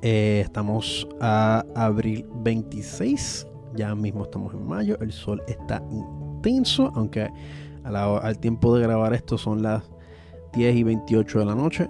[0.00, 3.46] eh, estamos a abril 26.
[3.74, 4.96] Ya mismo estamos en mayo.
[5.02, 5.82] El sol está
[6.94, 7.30] aunque
[7.84, 9.82] al tiempo de grabar esto son las
[10.54, 11.88] 10 y 28 de la noche.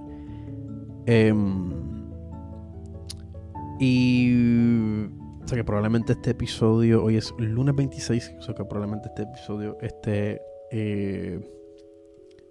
[1.07, 1.71] Em,
[3.79, 5.05] y
[5.45, 9.23] o sea que probablemente este episodio, hoy es lunes 26, o sea que probablemente este
[9.23, 10.41] episodio esté
[10.73, 11.41] eh,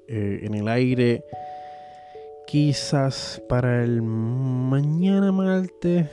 [0.07, 1.25] eh, en el aire
[2.47, 6.07] quizás para el mañana martes,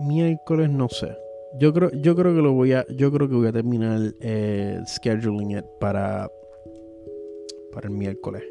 [0.00, 1.16] miércoles, no sé.
[1.54, 2.86] Yo creo, yo creo que lo voy a.
[2.88, 6.30] Yo creo que voy a terminar eh, scheduling it para.
[7.72, 8.42] Para el miércoles.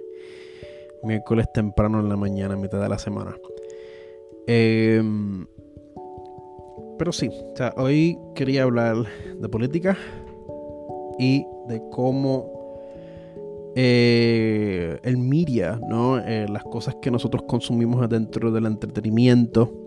[1.03, 3.35] Miércoles temprano en la mañana, mitad de la semana.
[4.47, 5.45] Em,
[6.97, 8.95] pero sí, o sea, hoy quería hablar
[9.39, 9.97] de política
[11.19, 12.57] y de cómo
[13.75, 16.17] eh, el media, ¿no?
[16.17, 19.86] Eh, las cosas que nosotros consumimos dentro del entretenimiento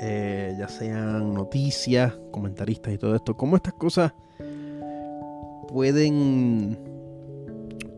[0.00, 4.12] eh, ya sean noticias, comentaristas y todo esto, cómo estas cosas
[5.68, 6.78] pueden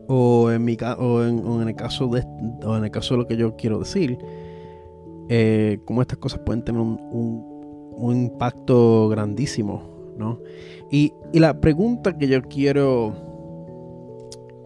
[0.07, 2.25] o en mi o en, el caso de
[2.65, 4.17] o en el caso de lo que yo quiero decir
[5.29, 6.99] eh, cómo estas cosas pueden tener un,
[7.95, 9.83] un, impacto grandísimo
[10.17, 10.39] ¿no?
[10.91, 13.13] y, y la pregunta que yo quiero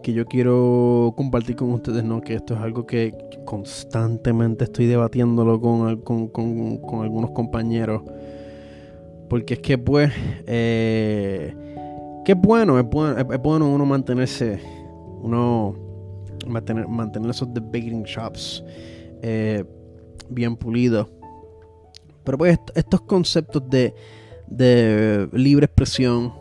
[0.06, 2.20] que yo quiero compartir con ustedes, ¿no?
[2.20, 3.12] Que esto es algo que
[3.46, 8.02] constantemente estoy debatiéndolo con, con, algunos compañeros.
[9.30, 10.12] Porque es que, pues,
[10.46, 11.54] eh,
[12.26, 14.60] que bueno, es bueno, es, bueno uno mantenerse,
[15.22, 15.74] uno
[16.46, 18.62] mantener, mantener esos debating shops
[19.22, 19.64] eh,
[20.28, 21.08] bien pulidos.
[22.22, 23.94] Pero pues estos conceptos de,
[24.48, 26.34] de libre expresión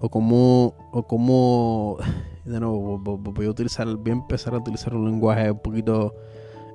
[0.00, 1.98] o como, o como
[2.44, 6.14] de nuevo, voy a utilizar, voy a empezar a utilizar un lenguaje un poquito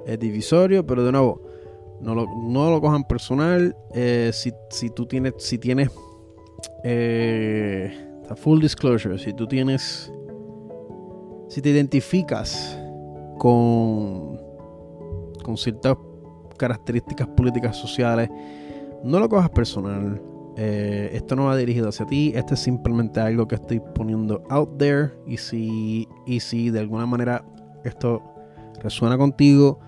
[0.05, 1.41] eh, divisorio, pero de nuevo,
[2.01, 3.75] no lo, no lo cojan personal.
[3.93, 5.89] Eh, si, si, tú tienes, si tienes
[6.83, 7.91] eh,
[8.35, 10.11] full disclosure, si tú tienes,
[11.47, 12.77] si te identificas
[13.37, 14.39] con,
[15.43, 15.97] con ciertas
[16.57, 18.29] características políticas sociales,
[19.03, 20.21] no lo cojas personal.
[20.57, 24.77] Eh, esto no va dirigido hacia ti, esto es simplemente algo que estoy poniendo out
[24.77, 25.11] there.
[25.25, 27.43] Y si, y si de alguna manera
[27.83, 28.21] esto
[28.81, 29.79] resuena contigo,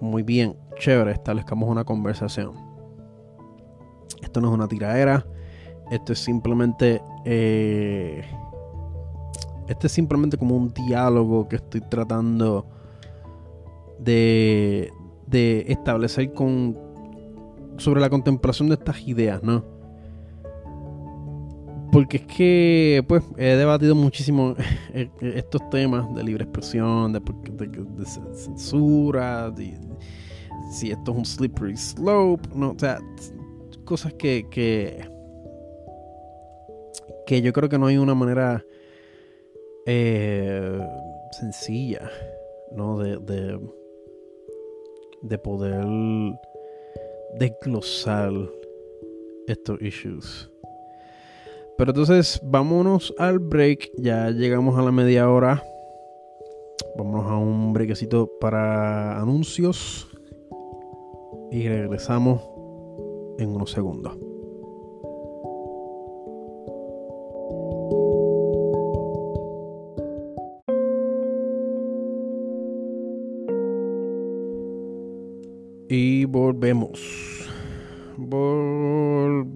[0.00, 2.52] muy bien, chévere, establezcamos una conversación.
[4.22, 5.26] Esto no es una tiradera,
[5.90, 7.02] esto es simplemente.
[7.24, 8.24] Eh,
[9.68, 12.66] este es simplemente como un diálogo que estoy tratando
[13.98, 14.90] de,
[15.26, 16.78] de establecer con,
[17.76, 19.77] sobre la contemplación de estas ideas, ¿no?
[21.90, 24.54] Porque es que, pues, he debatido muchísimo
[24.94, 27.22] e-, estos temas de libre expresión, de,
[28.34, 29.78] censura, de,
[30.70, 32.98] si esto es un slippery slope, no, o sea,
[33.84, 35.08] cosas que, que,
[37.26, 38.64] que yo creo que no hay una manera
[39.86, 40.78] eh,
[41.32, 42.10] sencilla,
[42.72, 42.98] ¿no?
[42.98, 43.58] De, de,
[45.22, 45.86] de poder
[47.38, 48.32] desglosar
[49.46, 50.50] estos issues.
[51.78, 53.92] Pero entonces, vámonos al break.
[53.96, 55.62] Ya llegamos a la media hora.
[56.96, 60.10] Vámonos a un brequecito para anuncios.
[61.52, 62.42] Y regresamos
[63.38, 64.18] en unos segundos.
[75.88, 77.48] Y volvemos.
[78.16, 79.48] Volvemos.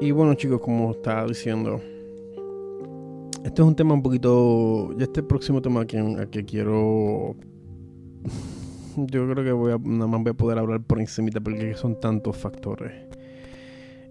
[0.00, 1.80] Y bueno chicos, como estaba diciendo,
[3.44, 4.92] este es un tema un poquito...
[4.96, 7.34] Ya este próximo tema que, que quiero...
[8.96, 12.00] Yo creo que voy a, nada más voy a poder hablar por encima porque son
[12.00, 12.92] tantos factores.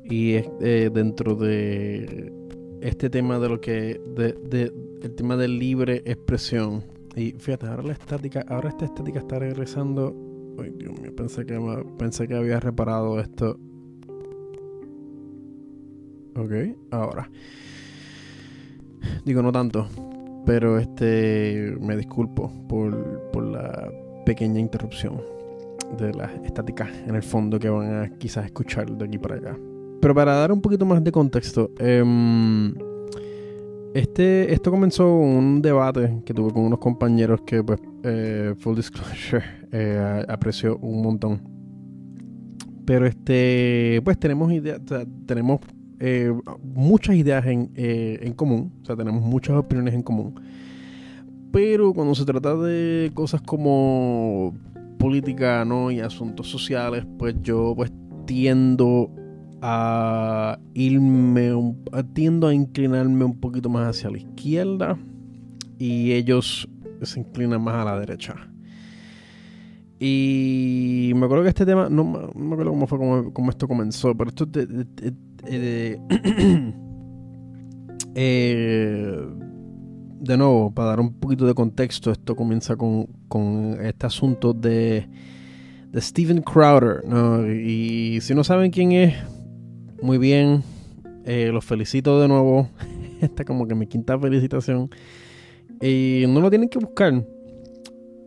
[0.04, 2.32] Y eh, dentro de
[2.82, 4.00] este tema de lo que...
[4.16, 4.72] De,
[5.02, 6.84] el tema de libre expresión
[7.16, 10.14] y fíjate, ahora la estática, ahora esta estática está regresando.
[10.60, 11.58] Ay, Dios mío, pensé que,
[11.98, 13.58] pensé que había reparado esto.
[16.36, 16.52] Ok,
[16.92, 17.30] ahora.
[19.24, 19.88] Digo, no tanto.
[20.46, 21.76] Pero este.
[21.80, 23.90] Me disculpo por, por la
[24.26, 25.22] pequeña interrupción
[25.98, 29.58] de la estática en el fondo que van a quizás escuchar de aquí para acá.
[30.02, 32.04] Pero para dar un poquito más de contexto, eh,
[33.94, 39.44] este, esto comenzó un debate que tuve con unos compañeros que, pues, eh, full disclosure,
[39.72, 41.42] eh, aprecio un montón.
[42.86, 44.80] Pero este, pues tenemos ideas,
[45.26, 45.60] tenemos
[46.00, 50.36] eh, muchas ideas en, en común, o sea, tenemos muchas opiniones en común.
[51.52, 54.54] Pero cuando se trata de cosas como
[55.00, 55.92] política, ¿no?
[55.92, 57.92] Y asuntos sociales, pues yo pues
[58.26, 59.10] tiendo
[59.62, 61.52] a irme,
[62.14, 64.98] tiendo a inclinarme un poquito más hacia la izquierda
[65.80, 66.68] y ellos
[67.02, 68.36] se inclinan más a la derecha.
[70.00, 73.00] Y me acuerdo que este tema, no, me acuerdo cómo fue
[73.34, 74.46] cómo, esto comenzó, pero esto
[75.46, 76.00] de,
[78.16, 79.26] eh,
[80.20, 85.08] de, nuevo, para dar un poquito de contexto, esto comienza con, con este asunto de,
[85.92, 87.04] de Steven Crowder.
[87.50, 89.16] Y si no saben quién es,
[90.02, 90.64] muy bien.
[91.26, 92.70] Eh, los felicito de nuevo.
[93.22, 94.90] Esta como que mi quinta felicitación.
[95.82, 97.26] Y no lo tienen que buscar.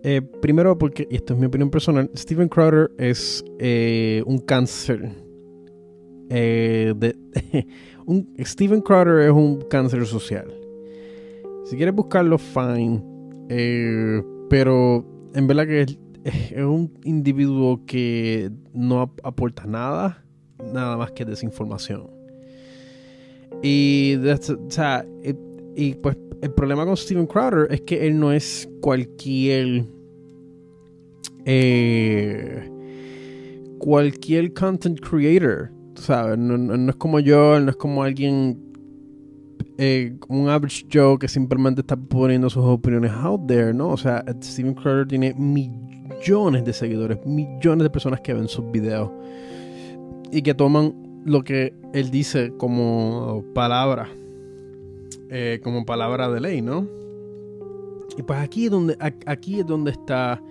[0.03, 5.11] Eh, primero porque, y esto es mi opinión personal, Steven Crowder es eh, un cáncer.
[8.07, 10.53] un, Steven Crowder es un cáncer social.
[11.65, 13.03] Si quieres buscarlo, fine.
[14.49, 20.25] pero en verdad que es, un individuo que no aporta nada
[20.73, 22.11] nada más que desinformación.
[23.63, 24.17] Y,
[25.77, 29.85] y, pues el problema con Steven Crowder es que él no es cualquier
[31.45, 32.71] eh,
[33.79, 36.39] cualquier content creator, ¿sabes?
[36.39, 38.59] No, es como yo, no es como alguien
[39.77, 43.91] eh, un average Joe que simplemente está poniendo sus opiniones out there, ¿no?
[43.91, 49.11] O sea, Steven Crowder tiene millones de seguidores, millones de personas que ven sus videos
[50.33, 54.09] y que toman lo que él dice como palabra,
[55.31, 56.87] eh, como palabra de ley, ¿no?
[58.17, 60.43] Y pues aquí es donde, aquí es donde está,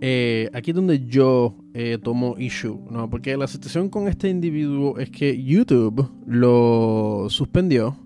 [0.00, 3.08] eh, aquí es donde yo eh, tomo issue, ¿no?
[3.08, 7.96] Porque la situación con este individuo es que YouTube lo suspendió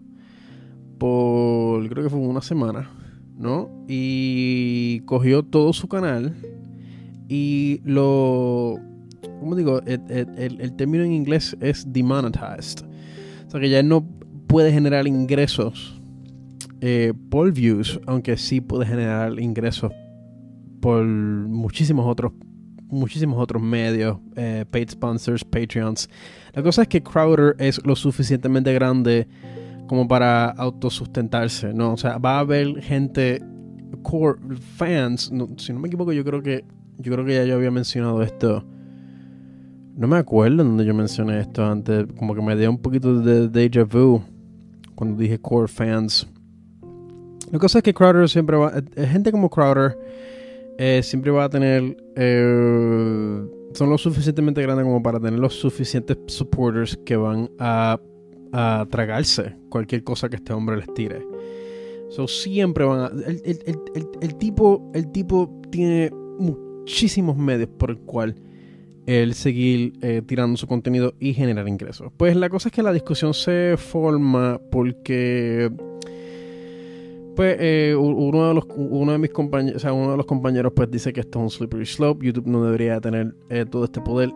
[0.98, 2.90] por, creo que fue una semana,
[3.36, 3.68] ¿no?
[3.88, 6.34] Y cogió todo su canal
[7.28, 8.78] y lo
[9.40, 9.80] ¿cómo digo?
[9.86, 12.84] El, término en inglés es demonetized.
[13.46, 14.06] O sea que ya no
[14.46, 16.00] puede generar ingresos
[16.80, 19.92] eh, por views, aunque sí puede generar ingresos
[20.80, 22.32] por muchísimos otros
[22.88, 26.08] muchísimos otros medios, eh, paid sponsors, Patreons.
[26.54, 29.28] La cosa es que Crowder es lo suficientemente grande
[29.86, 31.92] como para autosustentarse, ¿no?
[31.92, 33.40] O sea, va a haber gente
[34.02, 34.40] core
[34.76, 36.64] fans, si no me equivoco, yo creo que
[36.98, 38.64] yo creo que ya yo había mencionado esto
[40.00, 42.06] no me acuerdo donde yo mencioné esto antes.
[42.18, 44.22] Como que me dio un poquito de déjà vu
[44.94, 46.26] cuando dije core fans.
[47.50, 48.72] La cosa es que Crowder siempre va.
[48.96, 49.98] Gente como Crowder
[50.78, 51.96] eh, siempre va a tener.
[52.16, 53.42] Eh,
[53.72, 58.00] son lo suficientemente grandes como para tener los suficientes supporters que van a,
[58.52, 61.22] a tragarse cualquier cosa que este hombre les tire.
[62.10, 63.06] So, siempre van a.
[63.06, 68.34] El, el, el, el, tipo, el tipo tiene muchísimos medios por el cual
[69.06, 72.12] el seguir eh, tirando su contenido y generar ingresos.
[72.16, 75.70] Pues la cosa es que la discusión se forma porque
[77.36, 80.72] pues eh, uno de los uno de mis compañeros, o sea, uno de los compañeros
[80.74, 84.00] pues dice que esto es un slippery slope, YouTube no debería tener eh, todo este
[84.00, 84.32] poder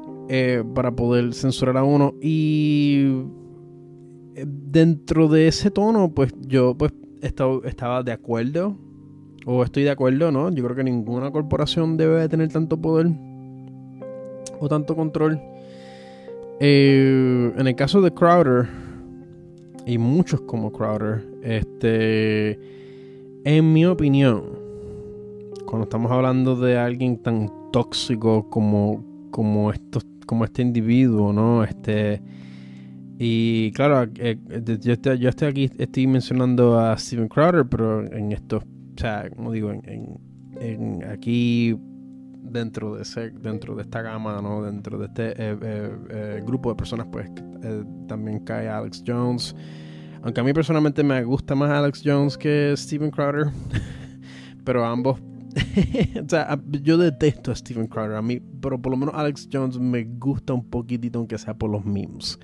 [0.74, 3.24] para poder censurar a uno y
[4.46, 8.76] dentro de ese tono pues yo pues estaba de acuerdo
[9.46, 10.50] o estoy de acuerdo, ¿no?
[10.50, 13.08] Yo creo que ninguna corporación debe de tener tanto poder
[14.58, 15.40] o tanto control.
[16.60, 18.66] Eh, en el caso de Crowder,
[19.86, 22.58] y muchos como Crowder, este,
[23.44, 24.42] en mi opinión,
[25.66, 31.64] cuando estamos hablando de alguien tan tóxico como, como, estos, como este individuo, ¿no?
[31.64, 32.22] Este,
[33.18, 34.38] y claro, eh,
[34.80, 39.28] yo, estoy, yo estoy aquí, estoy mencionando a Steven Crowder, pero en estos, o sea,
[39.30, 40.18] como digo, en,
[40.60, 41.76] en aquí
[42.54, 44.62] dentro de ese, dentro de esta gama, ¿no?
[44.62, 47.30] Dentro de este eh, eh, eh, grupo de personas, pues
[48.06, 49.56] también cae Alex Jones.
[50.24, 53.48] Aunque a mí personalmente me gusta más Alex Jones que Steven Crowder.
[54.64, 55.20] pero ambos.
[56.24, 58.16] o sea, yo detesto a Steven Crowder.
[58.16, 61.70] A mí, pero por lo menos Alex Jones me gusta un poquitito, aunque sea por
[61.70, 62.38] los memes.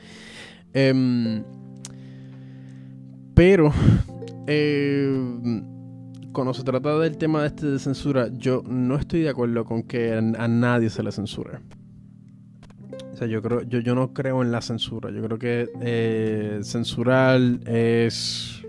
[0.74, 1.43] Em,
[3.35, 3.72] pero.
[4.47, 5.62] Eh,
[6.33, 9.83] cuando se trata del tema de este de censura, yo no estoy de acuerdo con
[9.83, 11.61] que a, nadie se le censure.
[13.26, 15.10] Yo creo, yo, yo no creo en la censura.
[15.10, 18.62] Yo creo que eh, censurar es,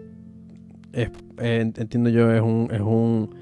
[0.93, 3.35] eh, entiendo yo, es un, es un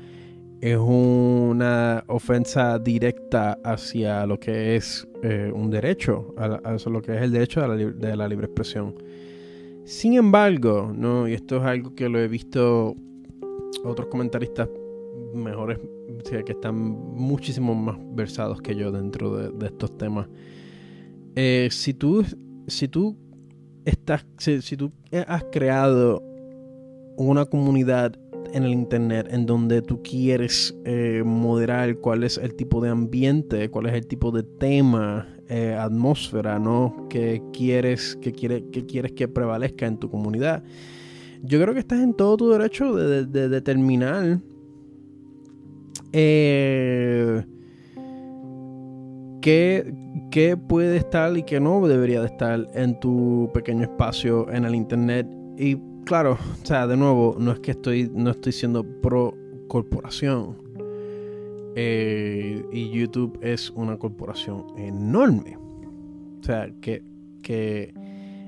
[0.62, 7.22] es una ofensa directa hacia lo que es eh, un derecho, a, lo que es
[7.22, 8.94] el derecho de la, de la libre expresión.
[9.86, 12.96] Sin embargo, no, y esto es algo que lo he visto
[13.84, 14.70] otros comentaristas
[15.34, 15.80] mejores,
[16.30, 20.28] que están muchísimo más versados que yo dentro de, estos temas.
[21.36, 22.26] Eh, si tú,
[22.68, 23.16] si tú
[23.86, 24.92] estás, si, tú
[25.28, 26.24] has creado
[27.18, 28.14] una comunidad
[28.54, 33.70] en el internet en donde tú quieres eh, moderar cuál es el tipo de ambiente,
[33.70, 37.08] cuál es el tipo de tema, eh, atmósfera, ¿no?
[37.10, 40.64] Que quieres, que, quiere, que quieres que prevalezca en tu comunidad
[41.44, 44.40] yo creo que estás en todo tu derecho de, determinar
[46.12, 47.46] qué,
[50.68, 55.28] puede estar y qué no debería de estar en tu pequeño espacio en el internet.
[55.58, 59.36] Y claro, o sea, de nuevo, no es que estoy, no estoy siendo pro
[59.68, 60.58] corporación.
[61.76, 65.58] Eh, y YouTube es una corporación enorme.
[66.40, 67.04] O sea, que,
[67.42, 67.94] que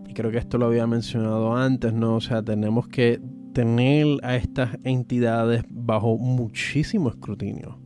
[0.08, 2.16] y creo que esto lo había mencionado antes, ¿no?
[2.16, 3.22] O sea, tenemos que
[3.54, 7.78] tener a estas entidades bajo muchísimo escrutinio.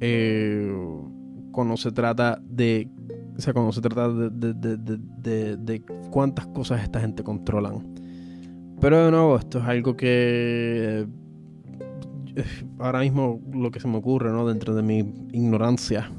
[0.00, 0.72] Eh,
[1.56, 2.86] cuando se trata de.
[3.38, 7.94] O sea, cuando se trata de, de, cuántas cosas esta gente controlan.
[8.78, 11.06] Pero de nuevo, esto es algo que.
[12.36, 12.44] Eh,
[12.78, 14.46] ahora mismo lo que se me ocurre, ¿no?
[14.46, 14.98] Dentro de mi
[15.32, 16.10] ignorancia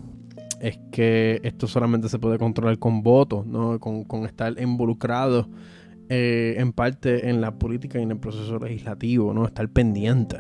[0.59, 3.79] es que esto solamente se puede controlar con votos, ¿no?
[3.79, 5.47] con, estar involucrado
[6.09, 9.45] eh, en parte en la política y en el proceso legislativo, ¿no?
[9.45, 10.37] estar pendiente.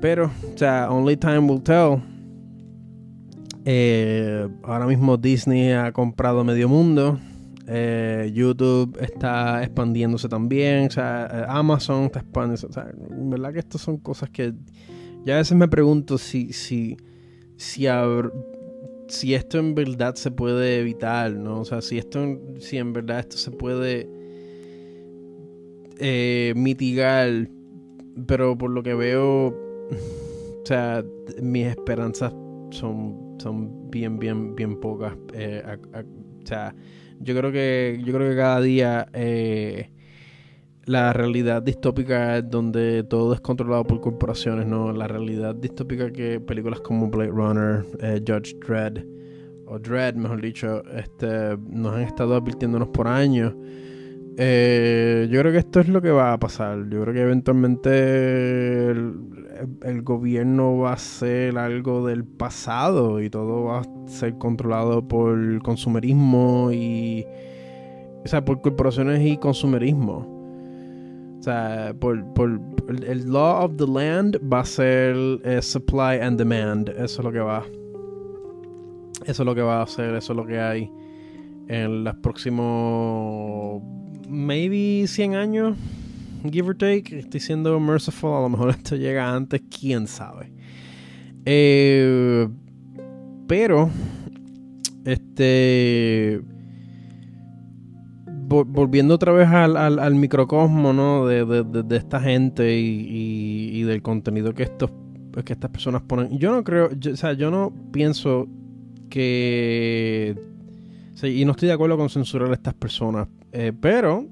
[0.00, 2.15] Pero, o sea, only time will tell.
[3.68, 7.18] Eh, ahora mismo Disney ha comprado medio mundo.
[7.66, 10.86] Eh, YouTube está expandiéndose también.
[10.86, 12.66] O sea, Amazon está expandiéndose.
[12.66, 14.54] O sea, en verdad que estas son cosas que.
[15.26, 16.96] Ya a veces me pregunto si, si
[17.56, 17.86] si,
[19.08, 21.60] si esto en verdad se puede evitar, ¿no?
[21.60, 24.08] O sea, si esto, si en verdad esto se puede
[25.98, 27.48] eh, mitigar,
[28.26, 29.48] pero por lo que veo,
[30.62, 31.04] o sea,
[31.42, 32.32] mis esperanzas
[32.70, 35.14] son, son bien, bien, bien pocas.
[35.32, 35.62] Eh,
[35.94, 36.74] o sea,
[37.20, 39.90] yo creo que, yo creo que cada día eh,
[40.84, 44.92] la realidad distópica donde todo es controlado por corporaciones, ¿no?
[44.92, 49.04] La realidad distópica que películas como Blade Runner, eh, Judge Dredd,
[49.66, 53.54] o Dredd, mejor dicho, este, nos han estado advirtiéndonos por años.
[54.38, 56.88] Yo creo que esto es lo que va a pasar.
[56.90, 58.92] Yo creo que eventualmente
[60.02, 66.70] gobierno va a ser algo del pasado y todo va a ser controlado por consumerismo
[66.72, 67.24] y.
[68.24, 70.34] O sea, por corporaciones y consumerismo.
[71.38, 76.38] O sea, por, por el law of the land va a ser eh, supply and
[76.38, 76.88] demand.
[76.88, 77.64] Eso es lo que va.
[79.24, 80.90] Eso es lo que va a hacer, eso es lo que hay
[81.68, 83.82] en los próximos
[84.28, 85.76] maybe 100 años,
[86.50, 87.18] give or take.
[87.18, 90.52] Estoy siendo merciful, a lo mejor esto llega antes, quién sabe.
[91.44, 92.48] Eh,
[93.46, 93.90] pero,
[95.04, 96.40] este
[98.48, 101.26] volviendo otra vez al, al, microcosmo, ¿no?
[101.26, 104.92] De, de, esta gente y, y, del contenido que estos
[105.44, 106.38] que estas personas ponen.
[106.38, 108.48] Yo no creo, o sea, yo no pienso
[109.10, 110.34] que...
[111.22, 114.26] y no estoy de acuerdo con censurar a estas personas, eh, pero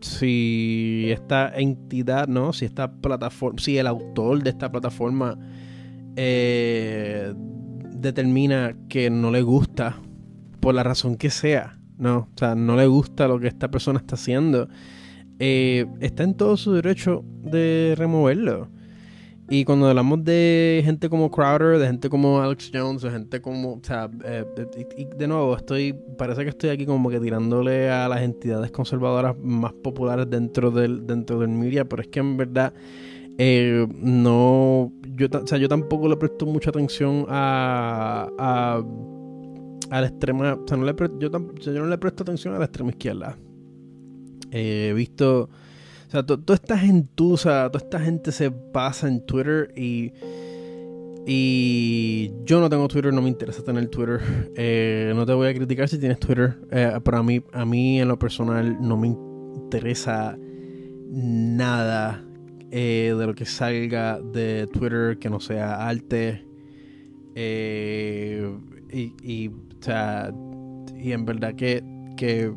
[0.00, 2.52] si esta entidad, ¿no?
[2.52, 5.38] Si esta plataforma, si el autor de esta plataforma
[6.16, 7.32] eh,
[7.90, 10.00] determina que no le gusta,
[10.60, 12.28] por la razón que sea, ¿no?
[12.34, 14.68] O sea, no le gusta lo que esta persona está haciendo,
[15.38, 18.68] eh, está en todo su derecho de removerlo.
[19.50, 23.74] Y cuando hablamos de gente como Crowder, de gente como Alex Jones, de gente como.
[23.74, 24.44] O sea, eh,
[24.96, 25.94] y, de nuevo, estoy.
[26.18, 31.06] Parece que estoy aquí como que tirándole a las entidades conservadoras más populares dentro del,
[31.06, 32.74] dentro del media, pero es que en verdad.
[33.38, 34.92] Eh, no.
[35.16, 38.28] Yo, o sea, yo tampoco le presto mucha atención a.
[38.38, 38.82] a,
[39.90, 40.54] a la extrema.
[40.62, 43.38] O sea, no le, yo, yo no le presto atención a la extrema izquierda.
[44.50, 45.48] he visto
[46.08, 50.12] o sea, toda esta gentuza, toda esta gente se pasa en Twitter y.
[51.30, 54.22] Y yo no tengo Twitter, no me interesa tener Twitter.
[54.56, 56.56] Eh, no te voy a criticar si tienes Twitter.
[56.70, 60.38] Eh, pero a mí, a mí en lo personal no me interesa
[61.10, 62.24] nada
[62.70, 66.46] eh, de lo que salga de Twitter que no sea arte.
[67.36, 70.32] y, y, o sea,
[70.96, 71.84] y en verdad que,
[72.16, 72.50] que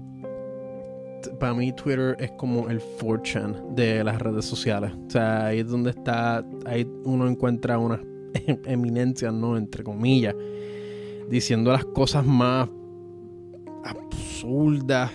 [1.40, 4.92] para mí Twitter es como el fortune de las redes sociales.
[5.08, 8.02] O sea, ahí es donde está, ahí uno encuentra una
[8.66, 9.58] eminencia, ¿no?
[9.58, 10.36] Entre comillas,
[11.30, 12.70] diciendo las cosas más
[13.84, 15.12] absurdas.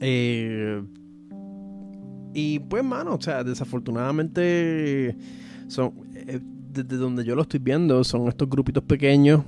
[0.00, 0.82] Eh,
[2.34, 5.16] y pues, mano, o sea, desafortunadamente
[5.68, 6.40] son, eh,
[6.72, 9.44] desde donde yo lo estoy viendo, son estos grupitos pequeños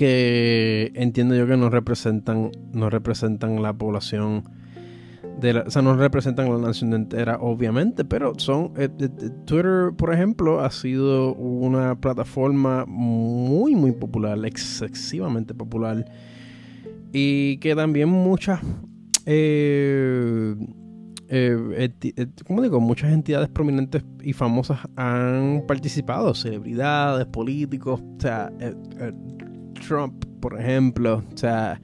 [0.00, 4.44] que entiendo yo que no representan, no representan la población
[5.38, 9.30] de la, o sea, no representan la nación entera, obviamente, pero son eh, eh, eh,
[9.44, 16.10] Twitter, por ejemplo, ha sido una plataforma muy, muy popular, excesivamente popular,
[17.12, 18.58] y que también muchas,
[22.46, 22.80] ¿cómo digo?
[22.80, 28.50] Muchas entidades prominentes y famosas han participado, celebridades, políticos, o sea,
[29.86, 31.22] Trump, por ejemplo.
[31.32, 31.80] O sea,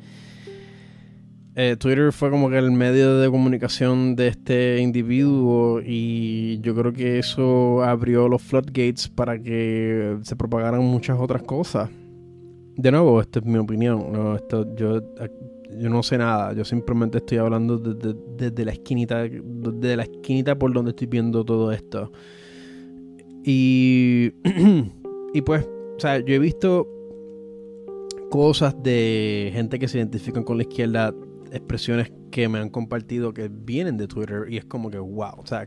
[1.59, 6.93] eh, Twitter fue como que el medio de comunicación de este individuo y yo creo
[6.93, 11.89] que eso abrió los floodgates para que se propagaran muchas otras cosas.
[12.77, 14.13] De nuevo, esta es mi opinión.
[14.13, 15.01] No, esto, yo,
[15.79, 16.53] yo no sé nada.
[16.53, 21.73] Yo simplemente estoy hablando desde, la esquinita, desde la esquinita por donde estoy viendo todo
[21.73, 22.13] esto.
[23.45, 24.33] Y,
[25.33, 25.67] y pues,
[25.97, 26.87] o sea, yo he visto
[28.37, 31.15] cosas de gente que se identifican con la izquierda,
[31.53, 35.47] expresiones que me han compartido que vienen de Twitter y es como que wow, o
[35.47, 35.67] sea,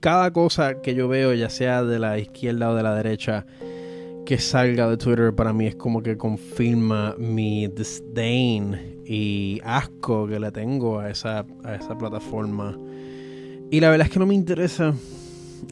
[0.00, 3.46] cada cosa que yo veo, ya sea de la izquierda o de la derecha,
[4.26, 10.40] que salga de Twitter para mí es como que confirma mi disdain y asco que
[10.40, 12.76] le tengo a esa, a esa plataforma.
[13.70, 14.92] Y la verdad es que no me interesa,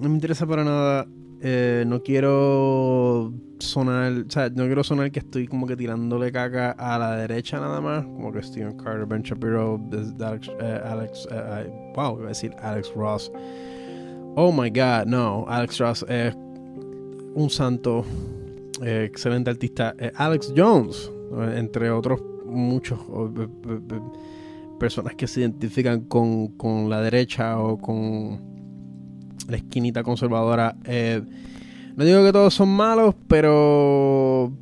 [0.00, 1.08] no me interesa para nada.
[1.42, 6.72] Eh, no quiero sonar, o sea, no quiero sonar que estoy como que tirándole caca
[6.72, 9.80] a la derecha nada más, como que Steven Carter, Ben Shapiro,
[10.20, 13.32] Alex, eh, Alex eh, wow, iba a decir Alex Ross.
[14.36, 16.34] Oh my god, no, Alex Ross es
[17.34, 18.04] un santo,
[18.82, 19.94] excelente artista.
[20.16, 21.10] Alex Jones,
[21.54, 22.98] entre otros muchos
[24.78, 28.59] personas que se identifican con, con la derecha o con
[29.50, 30.76] la esquinita conservadora.
[30.84, 31.22] Eh,
[31.96, 34.44] no digo que todos son malos, pero.
[34.44, 34.52] O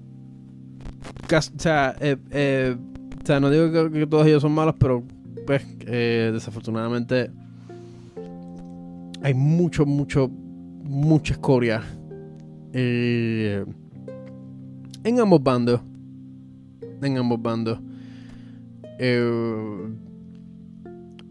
[1.59, 2.76] sea, eh, eh,
[3.22, 5.03] o sea no digo que, todos ellos son malos, pero
[5.47, 7.30] pues desafortunadamente
[9.22, 11.82] hay mucho, mucho, mucha escoria
[15.05, 15.80] en ambos bandos.
[17.03, 17.78] En ambos bandos.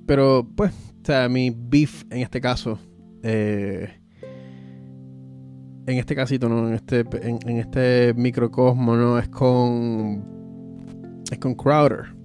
[0.05, 2.79] pero pues, o sea, mi beef en este caso.
[3.29, 3.89] Eh,
[5.85, 6.65] en este casito, ¿no?
[6.69, 9.19] En este, en, este microcosmo, ¿no?
[9.19, 11.23] Es con.
[11.29, 12.15] Es con Crowder.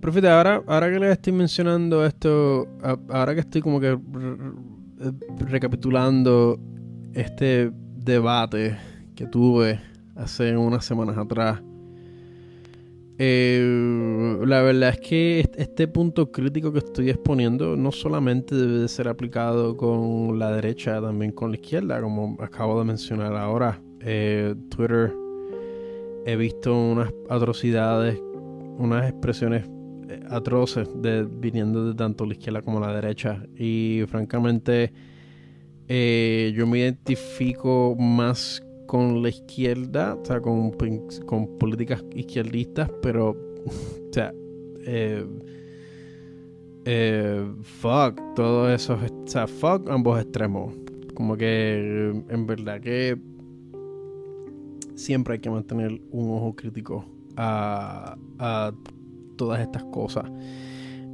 [0.00, 2.66] Pero ahora, ahora que le estoy mencionando esto,
[3.10, 3.98] ahora que estoy como que
[5.38, 6.58] recapitulando
[7.12, 8.76] este debate
[9.14, 9.80] que tuve
[10.16, 11.62] hace unas semanas atrás
[13.18, 18.88] eh, la verdad es que este punto crítico que estoy exponiendo no solamente debe de
[18.88, 23.80] ser aplicado con la derecha, también con la izquierda, como acabo de mencionar ahora.
[24.00, 25.12] eh, Twitter
[26.26, 28.20] he visto unas atrocidades,
[28.78, 29.66] unas expresiones
[30.08, 30.88] eh, atroces
[31.40, 33.42] viniendo de tanto la izquierda como la derecha.
[33.56, 34.92] Y francamente,
[35.88, 38.62] eh, yo me identifico más
[38.94, 40.70] con la izquierda, o sea, con,
[41.26, 43.30] con políticas izquierdistas, pero,
[43.66, 44.32] o sea,
[44.86, 45.26] eh,
[46.84, 50.72] eh, fuck, todo eso, o sea, fuck ambos extremos.
[51.12, 53.18] Como que en verdad que
[54.94, 57.04] siempre hay que mantener un ojo crítico
[57.36, 58.72] a, a
[59.34, 60.30] todas estas cosas.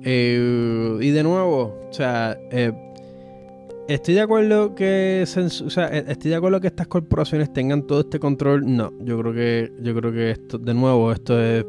[0.02, 2.38] Eh, y de nuevo, o sea,
[3.94, 8.18] estoy de acuerdo que sea, e, estoy de acuerdo que estas corporaciones tengan todo este
[8.18, 8.64] control.
[8.64, 11.64] No, yo creo que yo creo que esto, de nuevo, esto es,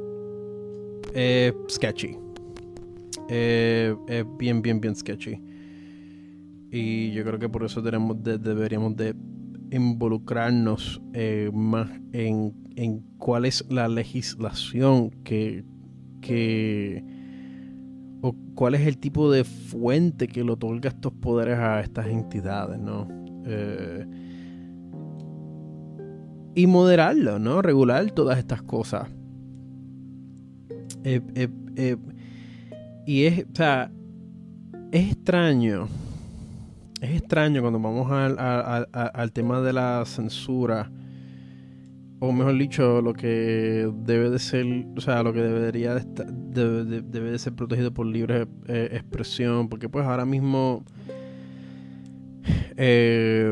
[1.70, 2.18] sketchy.
[3.28, 5.42] es bien, bien, bien sketchy.
[6.72, 9.16] Y yo creo que por eso deberíamos de
[9.72, 15.66] involucrarnos eh, más en, en, cuál es la legislación que,
[16.22, 17.04] que
[18.22, 22.80] o cuál es el tipo de fuente que le otorga estos poderes a estas entidades,
[22.80, 23.08] ¿no?
[23.46, 24.06] Eh,
[26.54, 27.62] y moderarlo, ¿no?
[27.62, 29.08] Regular todas estas cosas.
[31.04, 31.48] Eh,
[33.06, 33.92] y es, o sea,
[34.92, 35.88] es extraño
[37.02, 40.92] es extraño cuando vamos al, tema de la censura,
[42.24, 46.32] o mejor dicho, lo que debe de ser, o sea, lo que debería de estar,
[46.32, 50.86] debe, de ser protegido por libre eh, expresión, porque pues ahora mismo
[52.78, 53.52] eh,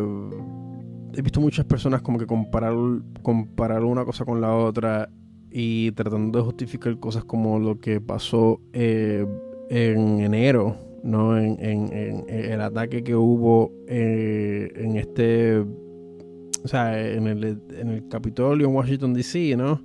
[1.15, 2.75] he visto muchas personas como que comparar,
[3.23, 5.09] comparar una cosa con la otra
[5.49, 9.25] y tratando de justificar cosas como lo que pasó eh,
[9.71, 11.39] en enero ¿no?
[11.39, 15.63] En, en, el ataque que hubo en este,
[16.63, 19.81] o sea, en el, en el Capitolio en Washington DC, ¿no?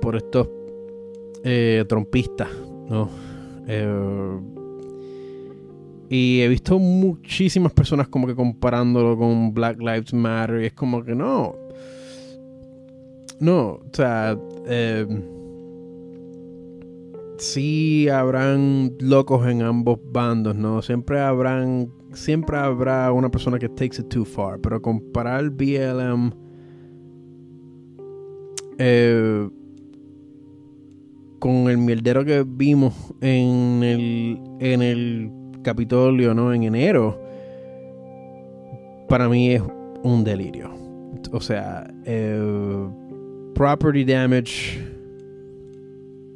[0.00, 0.48] Por estos
[1.42, 2.48] eh, trompistas,
[2.88, 3.08] ¿no?
[3.66, 4.40] Eh,
[6.08, 11.02] y he visto muchísimas personas como que comparándolo con Black Lives Matter y es como
[11.02, 11.56] que no.
[13.40, 15.06] No, o sea, eh,
[17.38, 20.82] sí habrán locos en ambos bandos, ¿no?
[20.82, 26.32] Siempre habrán, siempre habrá una persona que takes it too far, pero comparar BLM
[28.78, 29.48] eh,
[31.38, 35.30] con el mierdero que vimos en el, en el
[35.62, 36.52] Capitolio, ¿no?
[36.52, 37.20] En enero,
[39.08, 39.62] para mí es
[40.02, 40.70] un delirio.
[41.32, 42.88] O sea, eh,
[43.54, 44.94] property damage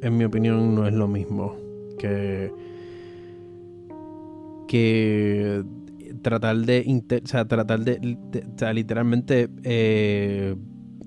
[0.01, 1.55] en mi opinión, no es lo mismo
[1.97, 2.51] que,
[4.69, 5.63] que
[6.21, 7.99] tratar de, o sea, tratar de,
[8.71, 10.55] literalmente eh,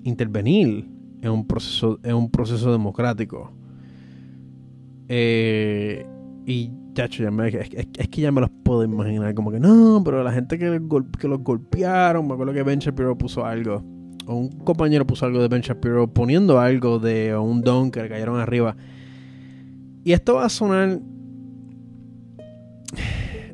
[0.03, 0.85] intervenir
[1.21, 3.53] en un proceso, en un proceso democrático.
[5.07, 6.05] Eh,
[6.45, 9.33] y chacho, ya me, es, que ya me los puedo imaginar.
[9.33, 10.81] Como que no, pero la gente que,
[11.17, 13.81] que los golpearon, me acuerdo que Ben Shapiro puso algo
[14.25, 18.09] o un compañero puso algo de Ben Shapiro poniendo algo de un don que le
[18.09, 18.75] cayeron arriba.
[20.03, 20.99] Y esto va a sonar.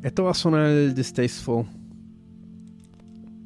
[0.02, 1.66] Esto va a sonar distasteful.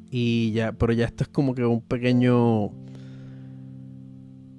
[0.09, 2.67] Y ya, pero ya esto es como que un pequeño.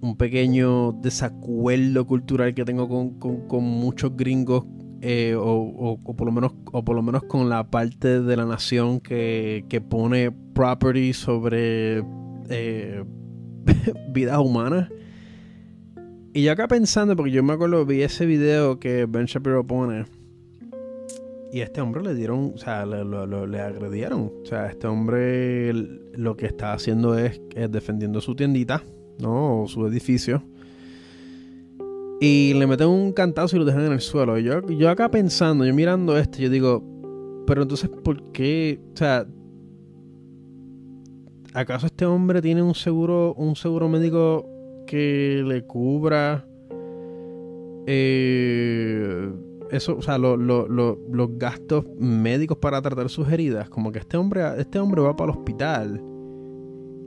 [0.02, 2.88] Un pequeño desacuerdo cultural que tengo
[3.18, 4.64] con, muchos gringos.
[5.00, 9.00] Eh, o, por lo menos, o por lo menos con la parte de la nación
[9.00, 12.02] que, que pone property sobre
[12.50, 13.04] eh,
[14.10, 14.90] vidas humanas.
[16.34, 20.04] Y yo acá pensando, porque yo me acuerdo, vi ese video que Ben Shapiro pone.
[21.52, 24.32] Y a este hombre le dieron, o sea, le, agredieron.
[24.42, 27.40] O sea, este hombre lo que está haciendo es,
[27.70, 28.82] defendiendo su tiendita,
[29.18, 29.62] ¿no?
[29.62, 30.42] O su edificio.
[32.20, 34.38] Y le meten un cantazo y lo dejan en el suelo.
[34.38, 36.82] Yo, yo acá pensando, yo mirando esto, yo digo,
[37.46, 38.80] pero entonces, ¿por qué?
[38.94, 39.26] O sea,
[41.54, 44.46] ¿acaso este hombre tiene un seguro, un seguro médico
[44.86, 46.44] que le cubra
[47.86, 49.30] eh,
[49.70, 53.68] eso, o sea, los gastos médicos para tratar sus heridas?
[53.68, 56.02] Como que este hombre, este hombre va para el hospital.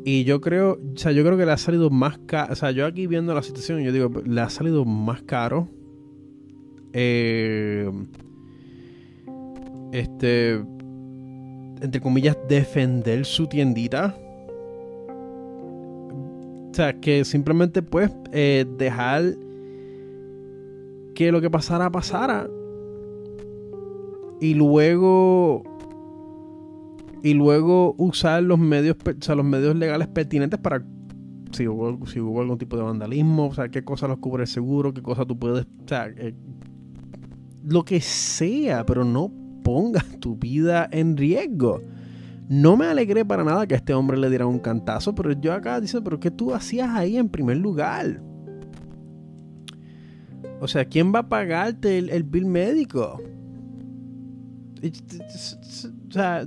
[0.05, 2.53] Y yo creo, o sea, yo creo que le ha salido más caro.
[2.53, 5.67] O sea, yo aquí viendo la situación, yo digo, le ha salido más caro.
[6.93, 7.91] Eh,
[9.91, 10.53] este,
[11.81, 14.15] entre comillas, defender su tiendita
[16.69, 19.33] o sea, que simplemente pues eh, dejar
[21.19, 22.49] que lo que pasara pasara.
[24.39, 25.63] Y luego
[27.21, 28.95] y luego usar los medios,
[29.29, 30.81] o los medios legales pertinentes para
[31.51, 34.47] si hubo, si hubo algún tipo de vandalismo, o sea, qué cosa los cubre el
[34.47, 36.33] seguro, qué cosa tú puedes, o sea, eh,
[37.65, 39.29] lo que sea, pero no
[39.61, 41.81] pongas tu vida en riesgo.
[42.47, 45.81] No me alegré para nada que este hombre le diera un cantazo, pero yo acá
[45.81, 48.21] dice, pero ¿qué tú hacías ahí en primer lugar?
[50.61, 53.21] O sea, ¿quién va a pagarte el, el bill médico?
[54.81, 56.45] O sea,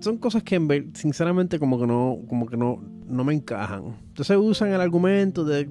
[0.00, 3.96] son cosas que sinceramente como que no, como que no, no me encajan.
[4.08, 5.68] Entonces usan el argumento de,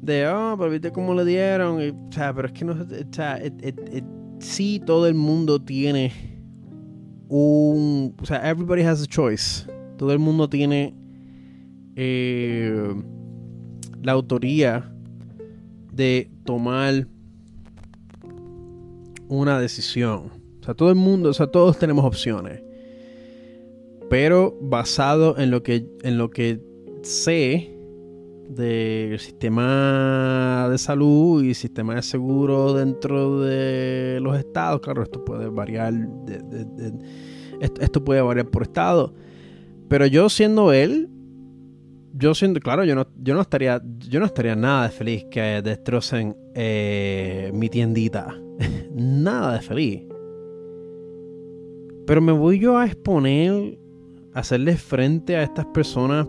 [0.00, 2.06] de oh, pero viste cómo le dieron.
[2.08, 3.40] o sea, pero es que no, o sea,
[4.38, 6.12] sí todo el mundo tiene
[7.28, 9.66] un, o sea, everybody has a choice.
[9.96, 10.94] Todo el mundo tiene
[11.96, 12.94] eh,
[14.02, 14.92] la autoría
[16.00, 17.06] de tomar
[19.28, 20.30] una decisión.
[20.60, 22.62] O sea, todo el mundo, o sea, todos tenemos opciones
[24.10, 26.60] pero basado en lo que, en lo que
[27.02, 27.72] sé
[28.48, 34.80] del sistema de salud y sistema de seguro dentro de los estados.
[34.80, 35.94] Claro, esto puede variar,
[37.60, 39.14] esto, puede variar por estado.
[39.86, 41.08] Pero yo siendo él,
[42.12, 45.62] yo siendo, claro, yo no, yo no estaría, yo no estaría nada de feliz que
[45.62, 48.34] destrocen eh, mi tiendita.
[48.94, 50.02] nada de feliz.
[52.06, 53.78] Pero me voy yo a exponer
[54.34, 56.26] hacerle frente a estas personas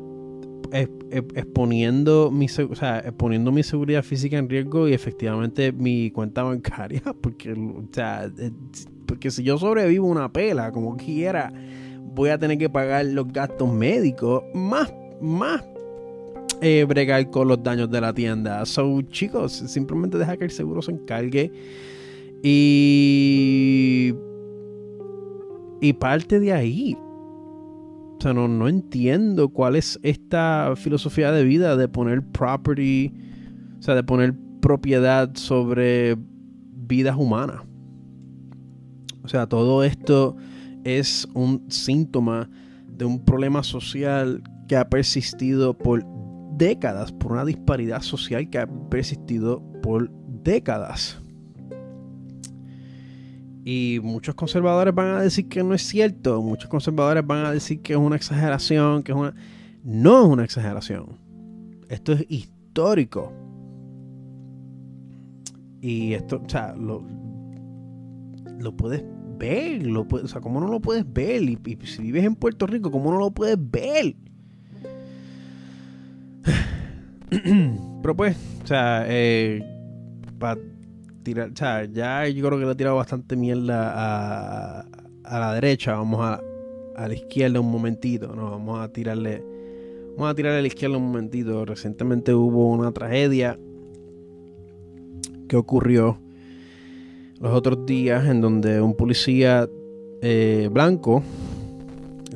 [0.71, 7.01] exponiendo mi, o sea, exponiendo mi seguridad física en riesgo y efectivamente mi cuenta bancaria,
[7.21, 8.51] porque, o sea, eh,
[9.05, 11.51] porque si yo sobrevivo una pela como quiera,
[12.13, 15.61] voy a tener que pagar los gastos médicos, más, más
[16.61, 18.65] eh, bregar con los daños de la tienda.
[18.65, 21.51] So, chicos, simplemente deja que el seguro se encargue
[22.43, 24.13] y
[25.81, 26.95] y parte de ahí.
[26.95, 33.11] O sea, no, entiendo cuál es esta filosofía de vida de poner property,
[33.79, 36.15] o sea, de poner propiedad sobre
[36.87, 37.63] vidas humanas.
[39.23, 40.35] O sea, todo esto
[40.83, 42.47] es un síntoma
[42.87, 46.05] de un problema social que ha persistido por
[46.61, 50.11] décadas, por una disparidad social que ha persistido por
[50.43, 51.19] décadas.
[53.65, 56.39] Y muchos conservadores van a decir que no es cierto.
[56.43, 59.33] Muchos conservadores van a decir que es una exageración, que es una...
[59.83, 61.17] No es una exageración.
[61.89, 63.33] Esto es histórico.
[65.81, 67.03] Y esto, o sea, lo,
[68.59, 69.03] lo puedes
[69.39, 69.87] ver.
[69.87, 71.41] Lo o sea, ¿cómo no lo puedes ver?
[71.41, 74.15] Y, si vives en Puerto Rico, ¿cómo no lo puedes ver?
[78.01, 79.63] Pero pues, o sea, eh,
[80.39, 80.59] para
[81.23, 84.85] tirar, o sea, ya yo creo que le he tirado bastante mierda a,
[85.23, 86.41] a la derecha, vamos a,
[86.95, 89.43] a la izquierda un momentito, no, vamos a tirarle,
[90.15, 91.65] vamos a tirarle a la izquierda un momentito.
[91.65, 93.57] Recientemente hubo una tragedia
[95.47, 96.17] que ocurrió
[97.39, 99.67] los otros días en donde un policía
[100.21, 101.23] eh, blanco,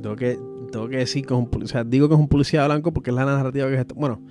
[0.01, 0.37] tengo que,
[0.71, 3.15] tengo que decir que es un policía, digo que es un policía blanco porque es
[3.15, 4.21] la narrativa que es, bueno,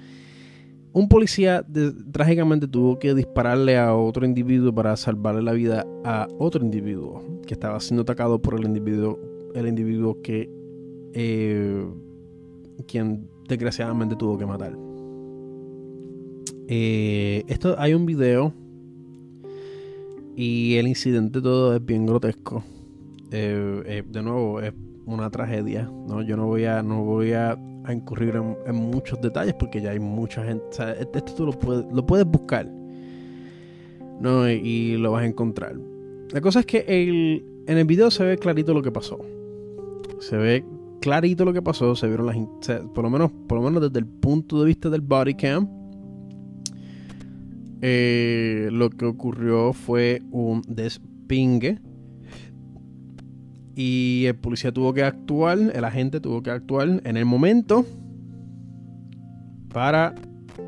[0.94, 1.66] un policía
[2.12, 7.54] trágicamente tuvo que dispararle a otro individuo para salvarle la vida a otro individuo que
[7.54, 9.18] estaba siendo atacado por el individuo,
[9.54, 10.48] el individuo que
[11.12, 11.84] eh,
[12.86, 14.78] quien desgraciadamente tuvo que matar.
[16.68, 18.54] Eh, esto hay un video
[20.36, 22.62] y el incidente todo es bien grotesco.
[23.32, 24.72] Eh, de nuevo es
[25.06, 25.90] una tragedia.
[26.08, 26.22] ¿no?
[26.22, 30.00] Yo no voy a no voy a a incurrir en, muchos detalles porque ya hay
[30.00, 30.64] mucha gente.
[31.00, 32.66] esto tú lo puedes, lo puedes buscar.
[34.20, 34.48] ¿no?
[34.50, 35.76] Y, lo vas a encontrar.
[36.30, 39.20] La cosa es que el, en el video se ve clarito lo que pasó.
[40.18, 40.64] Se ve
[41.00, 41.94] clarito lo que pasó.
[41.94, 42.36] Se vieron las.
[42.94, 45.68] por, lo menos, por lo menos desde el punto de vista del body cam.
[47.82, 51.78] Eh, lo que ocurrió fue un despingue
[53.76, 57.84] y el policía tuvo que actuar, el agente tuvo que actuar en el momento
[59.72, 60.14] para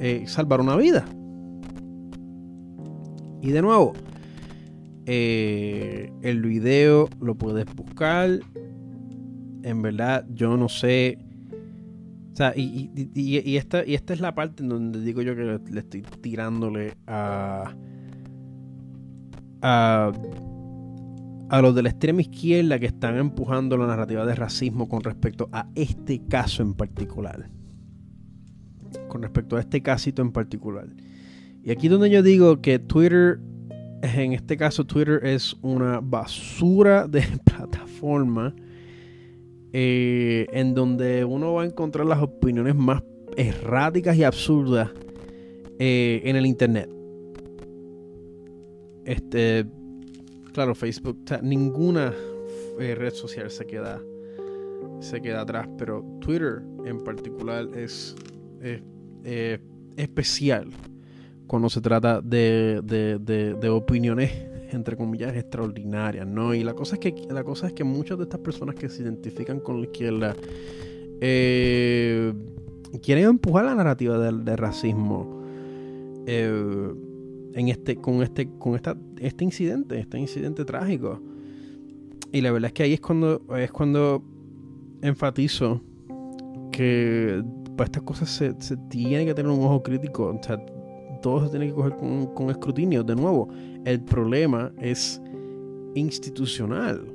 [0.00, 1.04] eh, salvar una vida.
[3.42, 3.92] Y de nuevo,
[5.06, 8.40] eh, el video lo puedes buscar.
[9.62, 11.18] En verdad, yo no sé.
[12.32, 15.60] O sea, y, y, esta, y esta es la parte en donde digo yo que
[15.70, 17.72] le estoy tirándole a.
[19.62, 20.12] a
[21.48, 25.48] a los de la extrema izquierda que están empujando la narrativa de racismo con respecto
[25.52, 27.48] a este caso en particular.
[29.08, 30.88] Con respecto a este casito en particular.
[31.62, 33.40] Y aquí donde yo digo que Twitter,
[34.02, 38.54] en este caso Twitter es una basura de plataforma
[39.72, 43.02] eh, en donde uno va a encontrar las opiniones más
[43.36, 44.90] erráticas y absurdas
[45.78, 46.90] eh, en el internet.
[49.04, 49.66] Este,
[50.56, 52.14] claro, Facebook, ninguna
[52.80, 54.00] eh, red social se queda,
[55.00, 58.16] se queda atrás, pero Twitter en particular es,
[59.96, 60.70] especial
[61.46, 64.32] cuando se trata de, de opiniones
[64.72, 66.54] entre comillas extraordinarias, ¿no?
[66.54, 69.02] Y la cosa es que la cosa es que muchas de estas personas que se
[69.02, 70.34] identifican con la izquierda
[71.20, 72.32] eh,
[73.02, 75.42] quieren empujar la narrativa del, racismo
[76.26, 76.92] eh,
[77.56, 81.20] en este con este con esta, este incidente, este incidente trágico.
[82.30, 84.22] Y la verdad es que ahí es cuando es cuando
[85.00, 85.80] enfatizo
[86.70, 87.42] que
[87.76, 90.26] para estas cosas se, se tiene que tener un ojo crítico.
[90.26, 90.58] O sea,
[91.22, 93.02] todo se tiene que coger con, escrutinio.
[93.02, 93.48] De nuevo,
[93.84, 95.20] el problema es
[95.94, 97.06] institucional.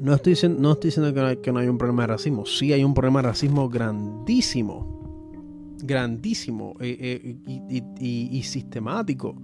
[0.00, 2.46] No estoy, no estoy diciendo que no, hay, que no hay un problema de racismo.
[2.46, 5.03] Sí hay un problema de racismo grandísimo.
[5.86, 9.36] Grandísimo eh, eh, y, sistemático.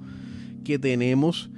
[0.64, 1.51] Que tenemos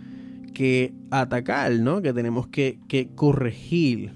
[0.52, 2.02] que atacar, ¿no?
[2.02, 2.78] Que tenemos que,
[3.14, 4.12] corregir.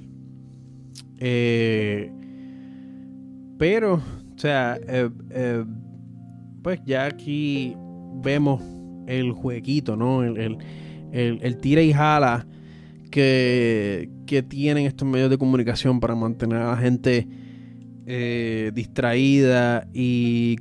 [1.19, 2.11] Eh,
[3.59, 4.79] pero, o sea,
[6.62, 7.75] pues ya aquí
[8.23, 8.61] vemos
[9.07, 10.23] el jueguito, ¿no?
[10.25, 12.47] El, tira y jala
[13.11, 14.11] que,
[14.49, 17.27] tienen estos medios de comunicación para mantener a la gente
[18.09, 20.57] eh, distraída y,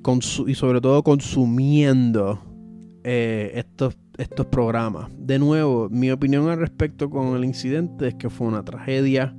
[0.48, 2.41] y sobre todo consumiendo
[3.04, 5.12] eh, estos, estos programas.
[5.16, 9.36] De nuevo, mi opinión al respecto con el incidente es que fue una tragedia.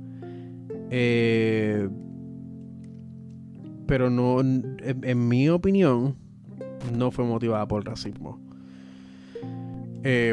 [0.89, 1.89] Eh,
[3.87, 6.15] pero no, en mi opinión,
[6.97, 8.39] no fue motivada por racismo.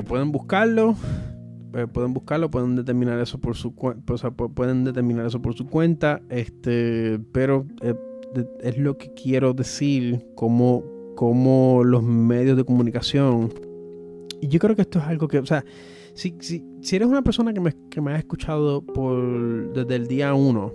[0.06, 0.94] Pueden buscarlo,
[1.74, 6.22] eh, pueden buscarlo, pueden determinar eso por su cuenta, pueden determinar eso por su cuenta,
[6.28, 7.94] este, pero eh,
[8.60, 10.84] es lo que quiero decir como,
[11.16, 13.52] como los medios de comunicación.
[14.40, 15.64] Y yo creo que esto es algo que, o sea,
[16.14, 20.06] si, si, si eres una persona que me, que me ha escuchado por, desde el
[20.06, 20.72] día uno,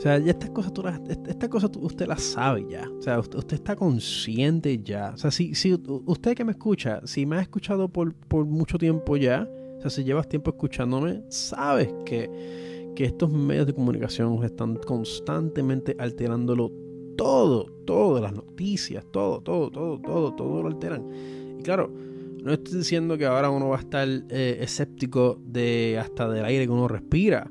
[0.00, 0.82] o sea, ya estas cosas, tú
[1.28, 2.88] esta cosa usted las sabe ya.
[2.98, 5.10] O sea, usted, está consciente ya.
[5.14, 8.14] O sea, si, si usted que me escucha, si me ha escuchado por,
[8.46, 9.46] mucho tiempo ya,
[9.80, 15.96] o sea, si llevas tiempo escuchándome, sabes que, que estos medios de comunicación están constantemente
[15.98, 16.70] alterándolo
[17.16, 21.06] todo, todo, las noticias, todo, todo, todo, todo, todo lo alteran.
[21.58, 21.90] Y claro,
[22.44, 26.66] no estoy diciendo que ahora uno va a estar eh, escéptico de hasta del aire
[26.66, 27.50] que uno respira.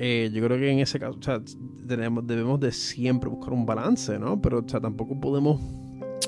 [0.00, 1.40] Eh, yo creo que en ese caso, o sea,
[1.86, 4.42] tenemos, debemos de siempre buscar un balance, ¿no?
[4.42, 5.60] Pero, o sea, tampoco podemos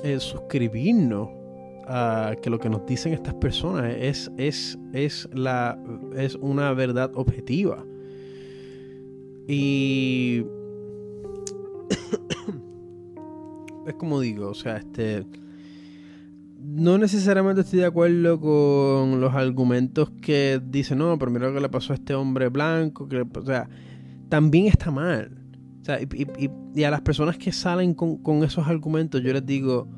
[0.04, 1.39] eh, suscribirnos
[2.42, 5.78] que lo que nos dicen estas personas es, es, es, la,
[6.16, 7.84] es una verdad objetiva.
[9.48, 10.44] Y
[13.86, 15.26] es como digo, o sea, este
[16.62, 21.60] no necesariamente estoy de acuerdo con los argumentos que dicen, no, pero mira lo que
[21.60, 23.68] le pasó a este hombre blanco, que, o sea,
[24.28, 25.36] también está mal.
[25.80, 29.88] O sea, y, a las personas que salen con, con, esos argumentos, yo les digo,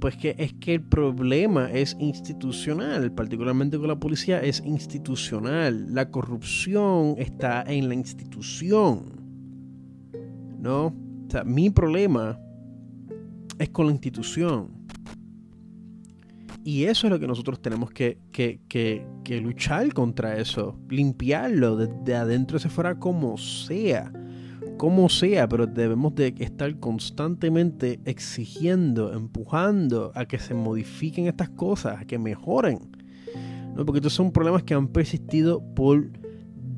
[0.00, 5.94] pues que es que el problema es institucional, particularmente con la policía, es institucional.
[5.94, 9.22] La corrupción está en la institución.
[10.58, 10.86] ¿No?
[10.86, 12.38] O sea, mi problema
[13.58, 14.84] es con la institución.
[16.64, 18.16] Y eso es lo que nosotros tenemos que,
[19.28, 24.10] luchar contra eso, limpiarlo de, adentro hacia fuera como sea,
[24.76, 32.00] como sea, pero debemos de estar constantemente exigiendo, empujando a que se modifiquen estas cosas,
[32.00, 32.78] a que mejoren.
[33.74, 33.84] ¿no?
[33.84, 36.08] Porque estos son problemas que han persistido por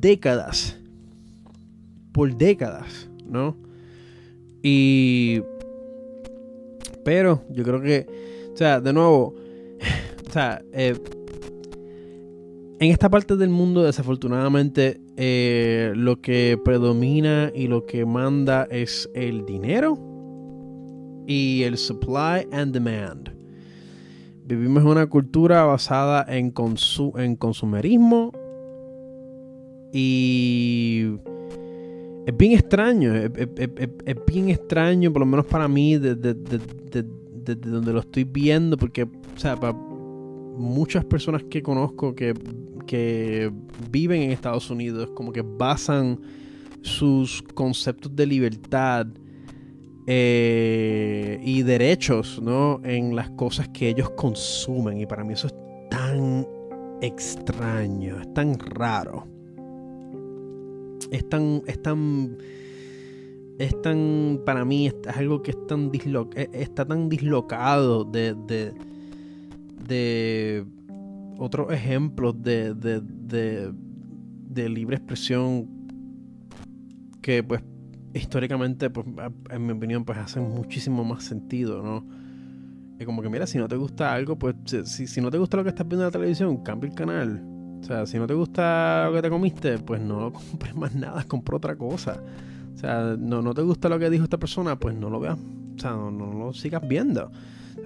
[0.00, 0.78] décadas,
[2.12, 3.56] por décadas, ¿no?
[4.62, 5.42] Y...
[7.04, 8.06] Pero yo creo que,
[8.52, 9.34] o sea, de nuevo,
[10.28, 10.98] o sea, eh,
[12.78, 19.08] en esta parte del mundo, desafortunadamente, eh, lo que predomina y lo que manda es
[19.14, 19.98] el dinero
[21.26, 23.30] y el supply and demand.
[24.44, 26.52] Vivimos en una cultura basada en,
[27.16, 28.32] en consumerismo
[29.92, 31.06] y
[32.26, 33.30] es bien extraño, es,
[34.26, 39.56] bien extraño, por lo menos para mí, desde, donde lo estoy viendo, porque, o sea,
[39.56, 39.72] para,
[40.56, 42.34] muchas personas que conozco que,
[43.90, 46.20] viven en Estados Unidos como que basan
[46.82, 49.06] sus conceptos de libertad
[50.06, 52.80] eh, y derechos ¿no?
[52.84, 55.00] en las cosas que ellos consumen.
[55.00, 55.54] Y para mí eso es
[55.90, 56.46] tan
[57.00, 59.26] extraño, es tan raro.
[61.10, 62.38] es tan, es tan,
[63.58, 68.34] es tan, para mí, es, algo que es tan dislo, e, está tan dislocado de,
[69.88, 70.64] de
[71.38, 75.68] otros ejemplos de, de, de, libre expresión
[77.20, 77.62] que pues
[78.14, 79.06] históricamente, pues,
[79.50, 82.06] en mi opinión, pues hacen muchísimo más sentido, ¿no?
[82.98, 85.58] Es como que, mira, si no te gusta algo, pues si, si no te gusta
[85.58, 87.42] lo que estás viendo en la televisión, cambia el canal.
[87.80, 90.94] O sea, si no te gusta lo que te comiste, pues no lo compres más
[90.94, 92.22] nada, compra otra cosa.
[92.74, 95.36] O sea, no, no te gusta lo que dijo esta persona, pues no lo veas.
[95.36, 97.30] O sea, no, no lo sigas viendo.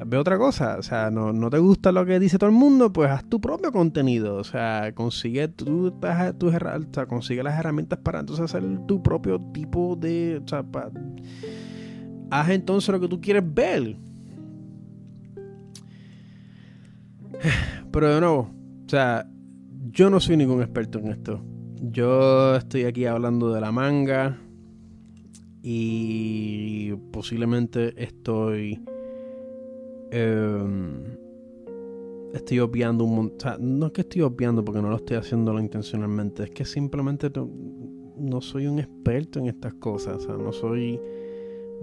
[0.07, 0.77] Ve otra cosa.
[0.79, 3.41] O sea, no, no, te gusta lo que dice todo el mundo, pues haz tu
[3.41, 4.37] propio contenido.
[4.37, 5.91] O sea, consigue, tu,
[6.39, 6.53] tu, o
[6.93, 10.41] sea, consigue las herramientas para entonces hacer tu propio tipo de.
[10.45, 10.65] O sea,
[12.31, 13.97] haz entonces lo que tú quieres ver.
[17.93, 18.51] Pero de nuevo,
[18.87, 19.27] o sea,
[19.91, 21.43] yo no soy ningún experto en esto.
[21.83, 24.39] Yo estoy aquí hablando de la manga
[25.63, 28.83] y posiblemente estoy
[30.11, 31.17] em,
[32.35, 33.79] estoy obviando un montón.
[33.79, 37.31] no es que estoy obviando porque no lo estoy haciendo intencionalmente, es que simplemente
[38.17, 40.17] no, soy un experto en estas cosas.
[40.17, 41.01] O sea, no soy.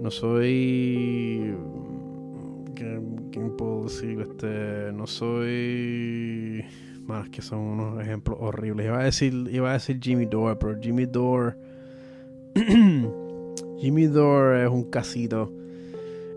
[0.00, 1.54] No soy.
[2.74, 4.20] ¿Quién puedo decir?
[4.20, 4.92] Este.
[4.92, 6.64] No soy
[7.08, 8.86] más que son unos ejemplos horribles.
[8.86, 11.56] Iba a decir, iba a decir Jimmy Dore, pero Jimmy Dore.
[13.78, 15.52] Jimmy Dore es un casito.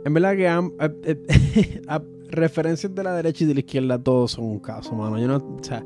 [0.06, 2.00] En verdad que eh, eh,
[2.30, 5.20] referencias de la derecha y de la izquierda todos son un caso, mano.
[5.20, 5.84] Yo no, o sea,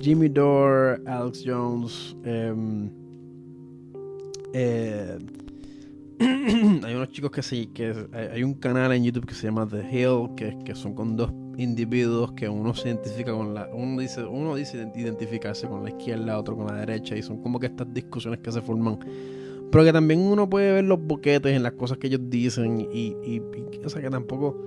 [0.00, 2.90] Jimmy Dore, Alex Jones, em,
[4.52, 5.18] eh,
[6.20, 9.82] hay unos chicos que sí, que hay un canal en YouTube que se llama The
[9.90, 14.24] Hill, que, que son con dos individuos que uno se identifica con la uno dice
[14.24, 17.92] uno dice identificarse con la izquierda otro con la derecha y son como que estas
[17.92, 18.98] discusiones que se forman
[19.74, 23.16] pero que también uno puede ver los boquetes en las cosas que ellos dicen y,
[23.26, 23.42] y,
[23.84, 24.64] o sea que tampoco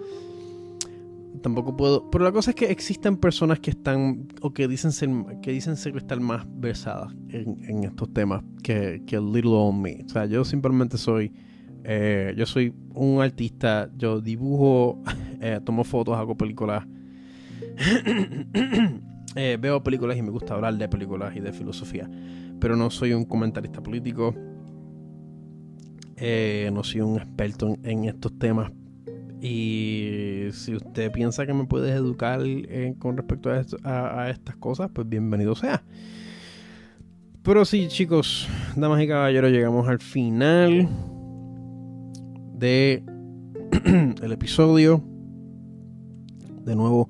[1.42, 5.10] tampoco puedo pero la cosa es que existen personas que están o que dicen ser
[5.42, 10.10] que dicen ser estar más versadas en, estos temas que, que little on me o
[10.10, 11.32] sea yo simplemente soy
[11.86, 15.02] eh, yo soy un artista, yo dibujo,
[15.42, 16.86] eh, tomo fotos, hago películas.
[19.36, 22.10] Eh, veo películas y me gusta hablar de películas y de filosofía.
[22.60, 24.34] Pero no soy un comentarista político.
[26.72, 28.72] No soy un experto en, estos temas.
[29.40, 32.42] Y si usted piensa que me puede educar
[32.98, 33.52] con respecto
[33.84, 35.84] a, a estas cosas, pues bienvenido sea.
[37.44, 40.90] Pero sí, chicos, damas y caballeros, llegamos al final
[42.56, 43.04] de
[44.22, 45.02] el episodio.
[46.66, 47.08] De nuevo,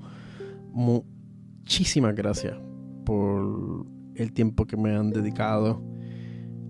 [0.70, 2.56] muchísimas gracias
[3.04, 5.82] por el tiempo que me han dedicado.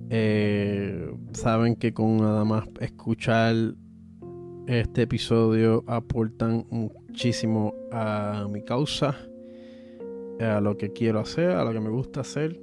[0.09, 3.55] Eh, saben que con nada más escuchar
[4.67, 9.17] este episodio aportan muchísimo a mi causa,
[10.41, 12.61] a lo que quiero hacer, a lo que me gusta hacer.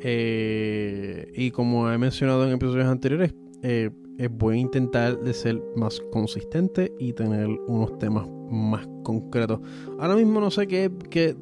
[0.00, 3.90] Eh, y como he mencionado en episodios anteriores, eh,
[4.30, 9.58] voy a intentar de ser más consistente y tener unos temas más concretos.
[9.98, 11.36] Ahora mismo no sé qué, qué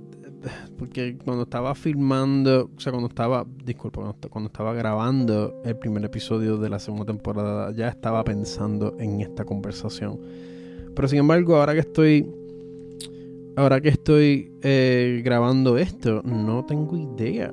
[0.79, 6.59] porque cuando estaba filmando, o sea, cuando estaba, disculpa, cuando, estaba grabando el primer episodio
[6.59, 10.21] de la segunda temporada, ya estaba pensando en esta conversación.
[10.95, 12.27] Pero sin embargo, ahora que estoy,
[13.57, 17.53] ahora que estoy eh, grabando esto, no tengo idea.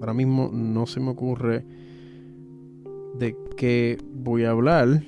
[0.00, 1.64] Ahora mismo no se me ocurre
[3.18, 5.02] de qué voy a hablar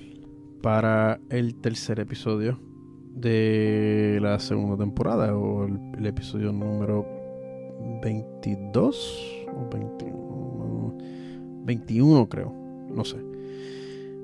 [0.60, 2.58] para el tercer episodio
[3.14, 7.06] de la segunda temporada o el, episodio número
[8.02, 10.98] 22 o 21,
[11.64, 12.52] 21 creo,
[12.94, 13.16] no sé.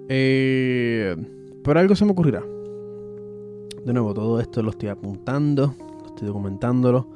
[0.08, 1.16] Eh,
[1.62, 2.42] pero algo se me ocurrirá.
[3.84, 7.08] De nuevo, todo esto lo estoy apuntando, lo estoy documentándolo.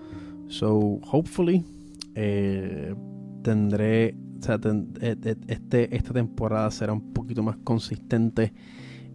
[0.49, 1.65] So, hopefully,
[2.15, 2.95] eh,
[3.43, 4.59] tendré o sea,
[5.01, 8.53] e, e, este, esta temporada será un poquito más consistente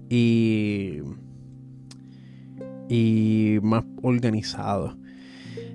[0.10, 1.00] y,
[2.90, 4.98] y más organizado.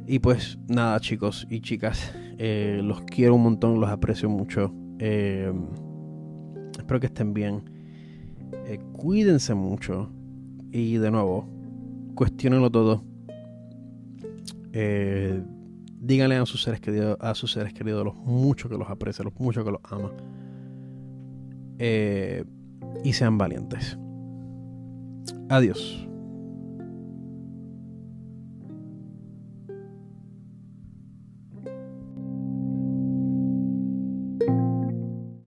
[0.06, 4.72] Y pues nada, chicos y chicas, eh, los quiero un montón, los aprecio mucho.
[4.98, 5.52] Eh,
[6.78, 7.70] espero que estén bien.
[8.66, 10.10] Eh, cuídense mucho.
[10.70, 11.48] Y de nuevo,
[12.14, 13.04] cuestionenlo todo.
[16.04, 19.38] Díganle a sus seres queridos, a sus seres queridos los mucho que los aprecia, los
[19.38, 20.10] mucho que los ama.
[23.04, 23.98] Y sean valientes.
[25.48, 26.08] Adiós.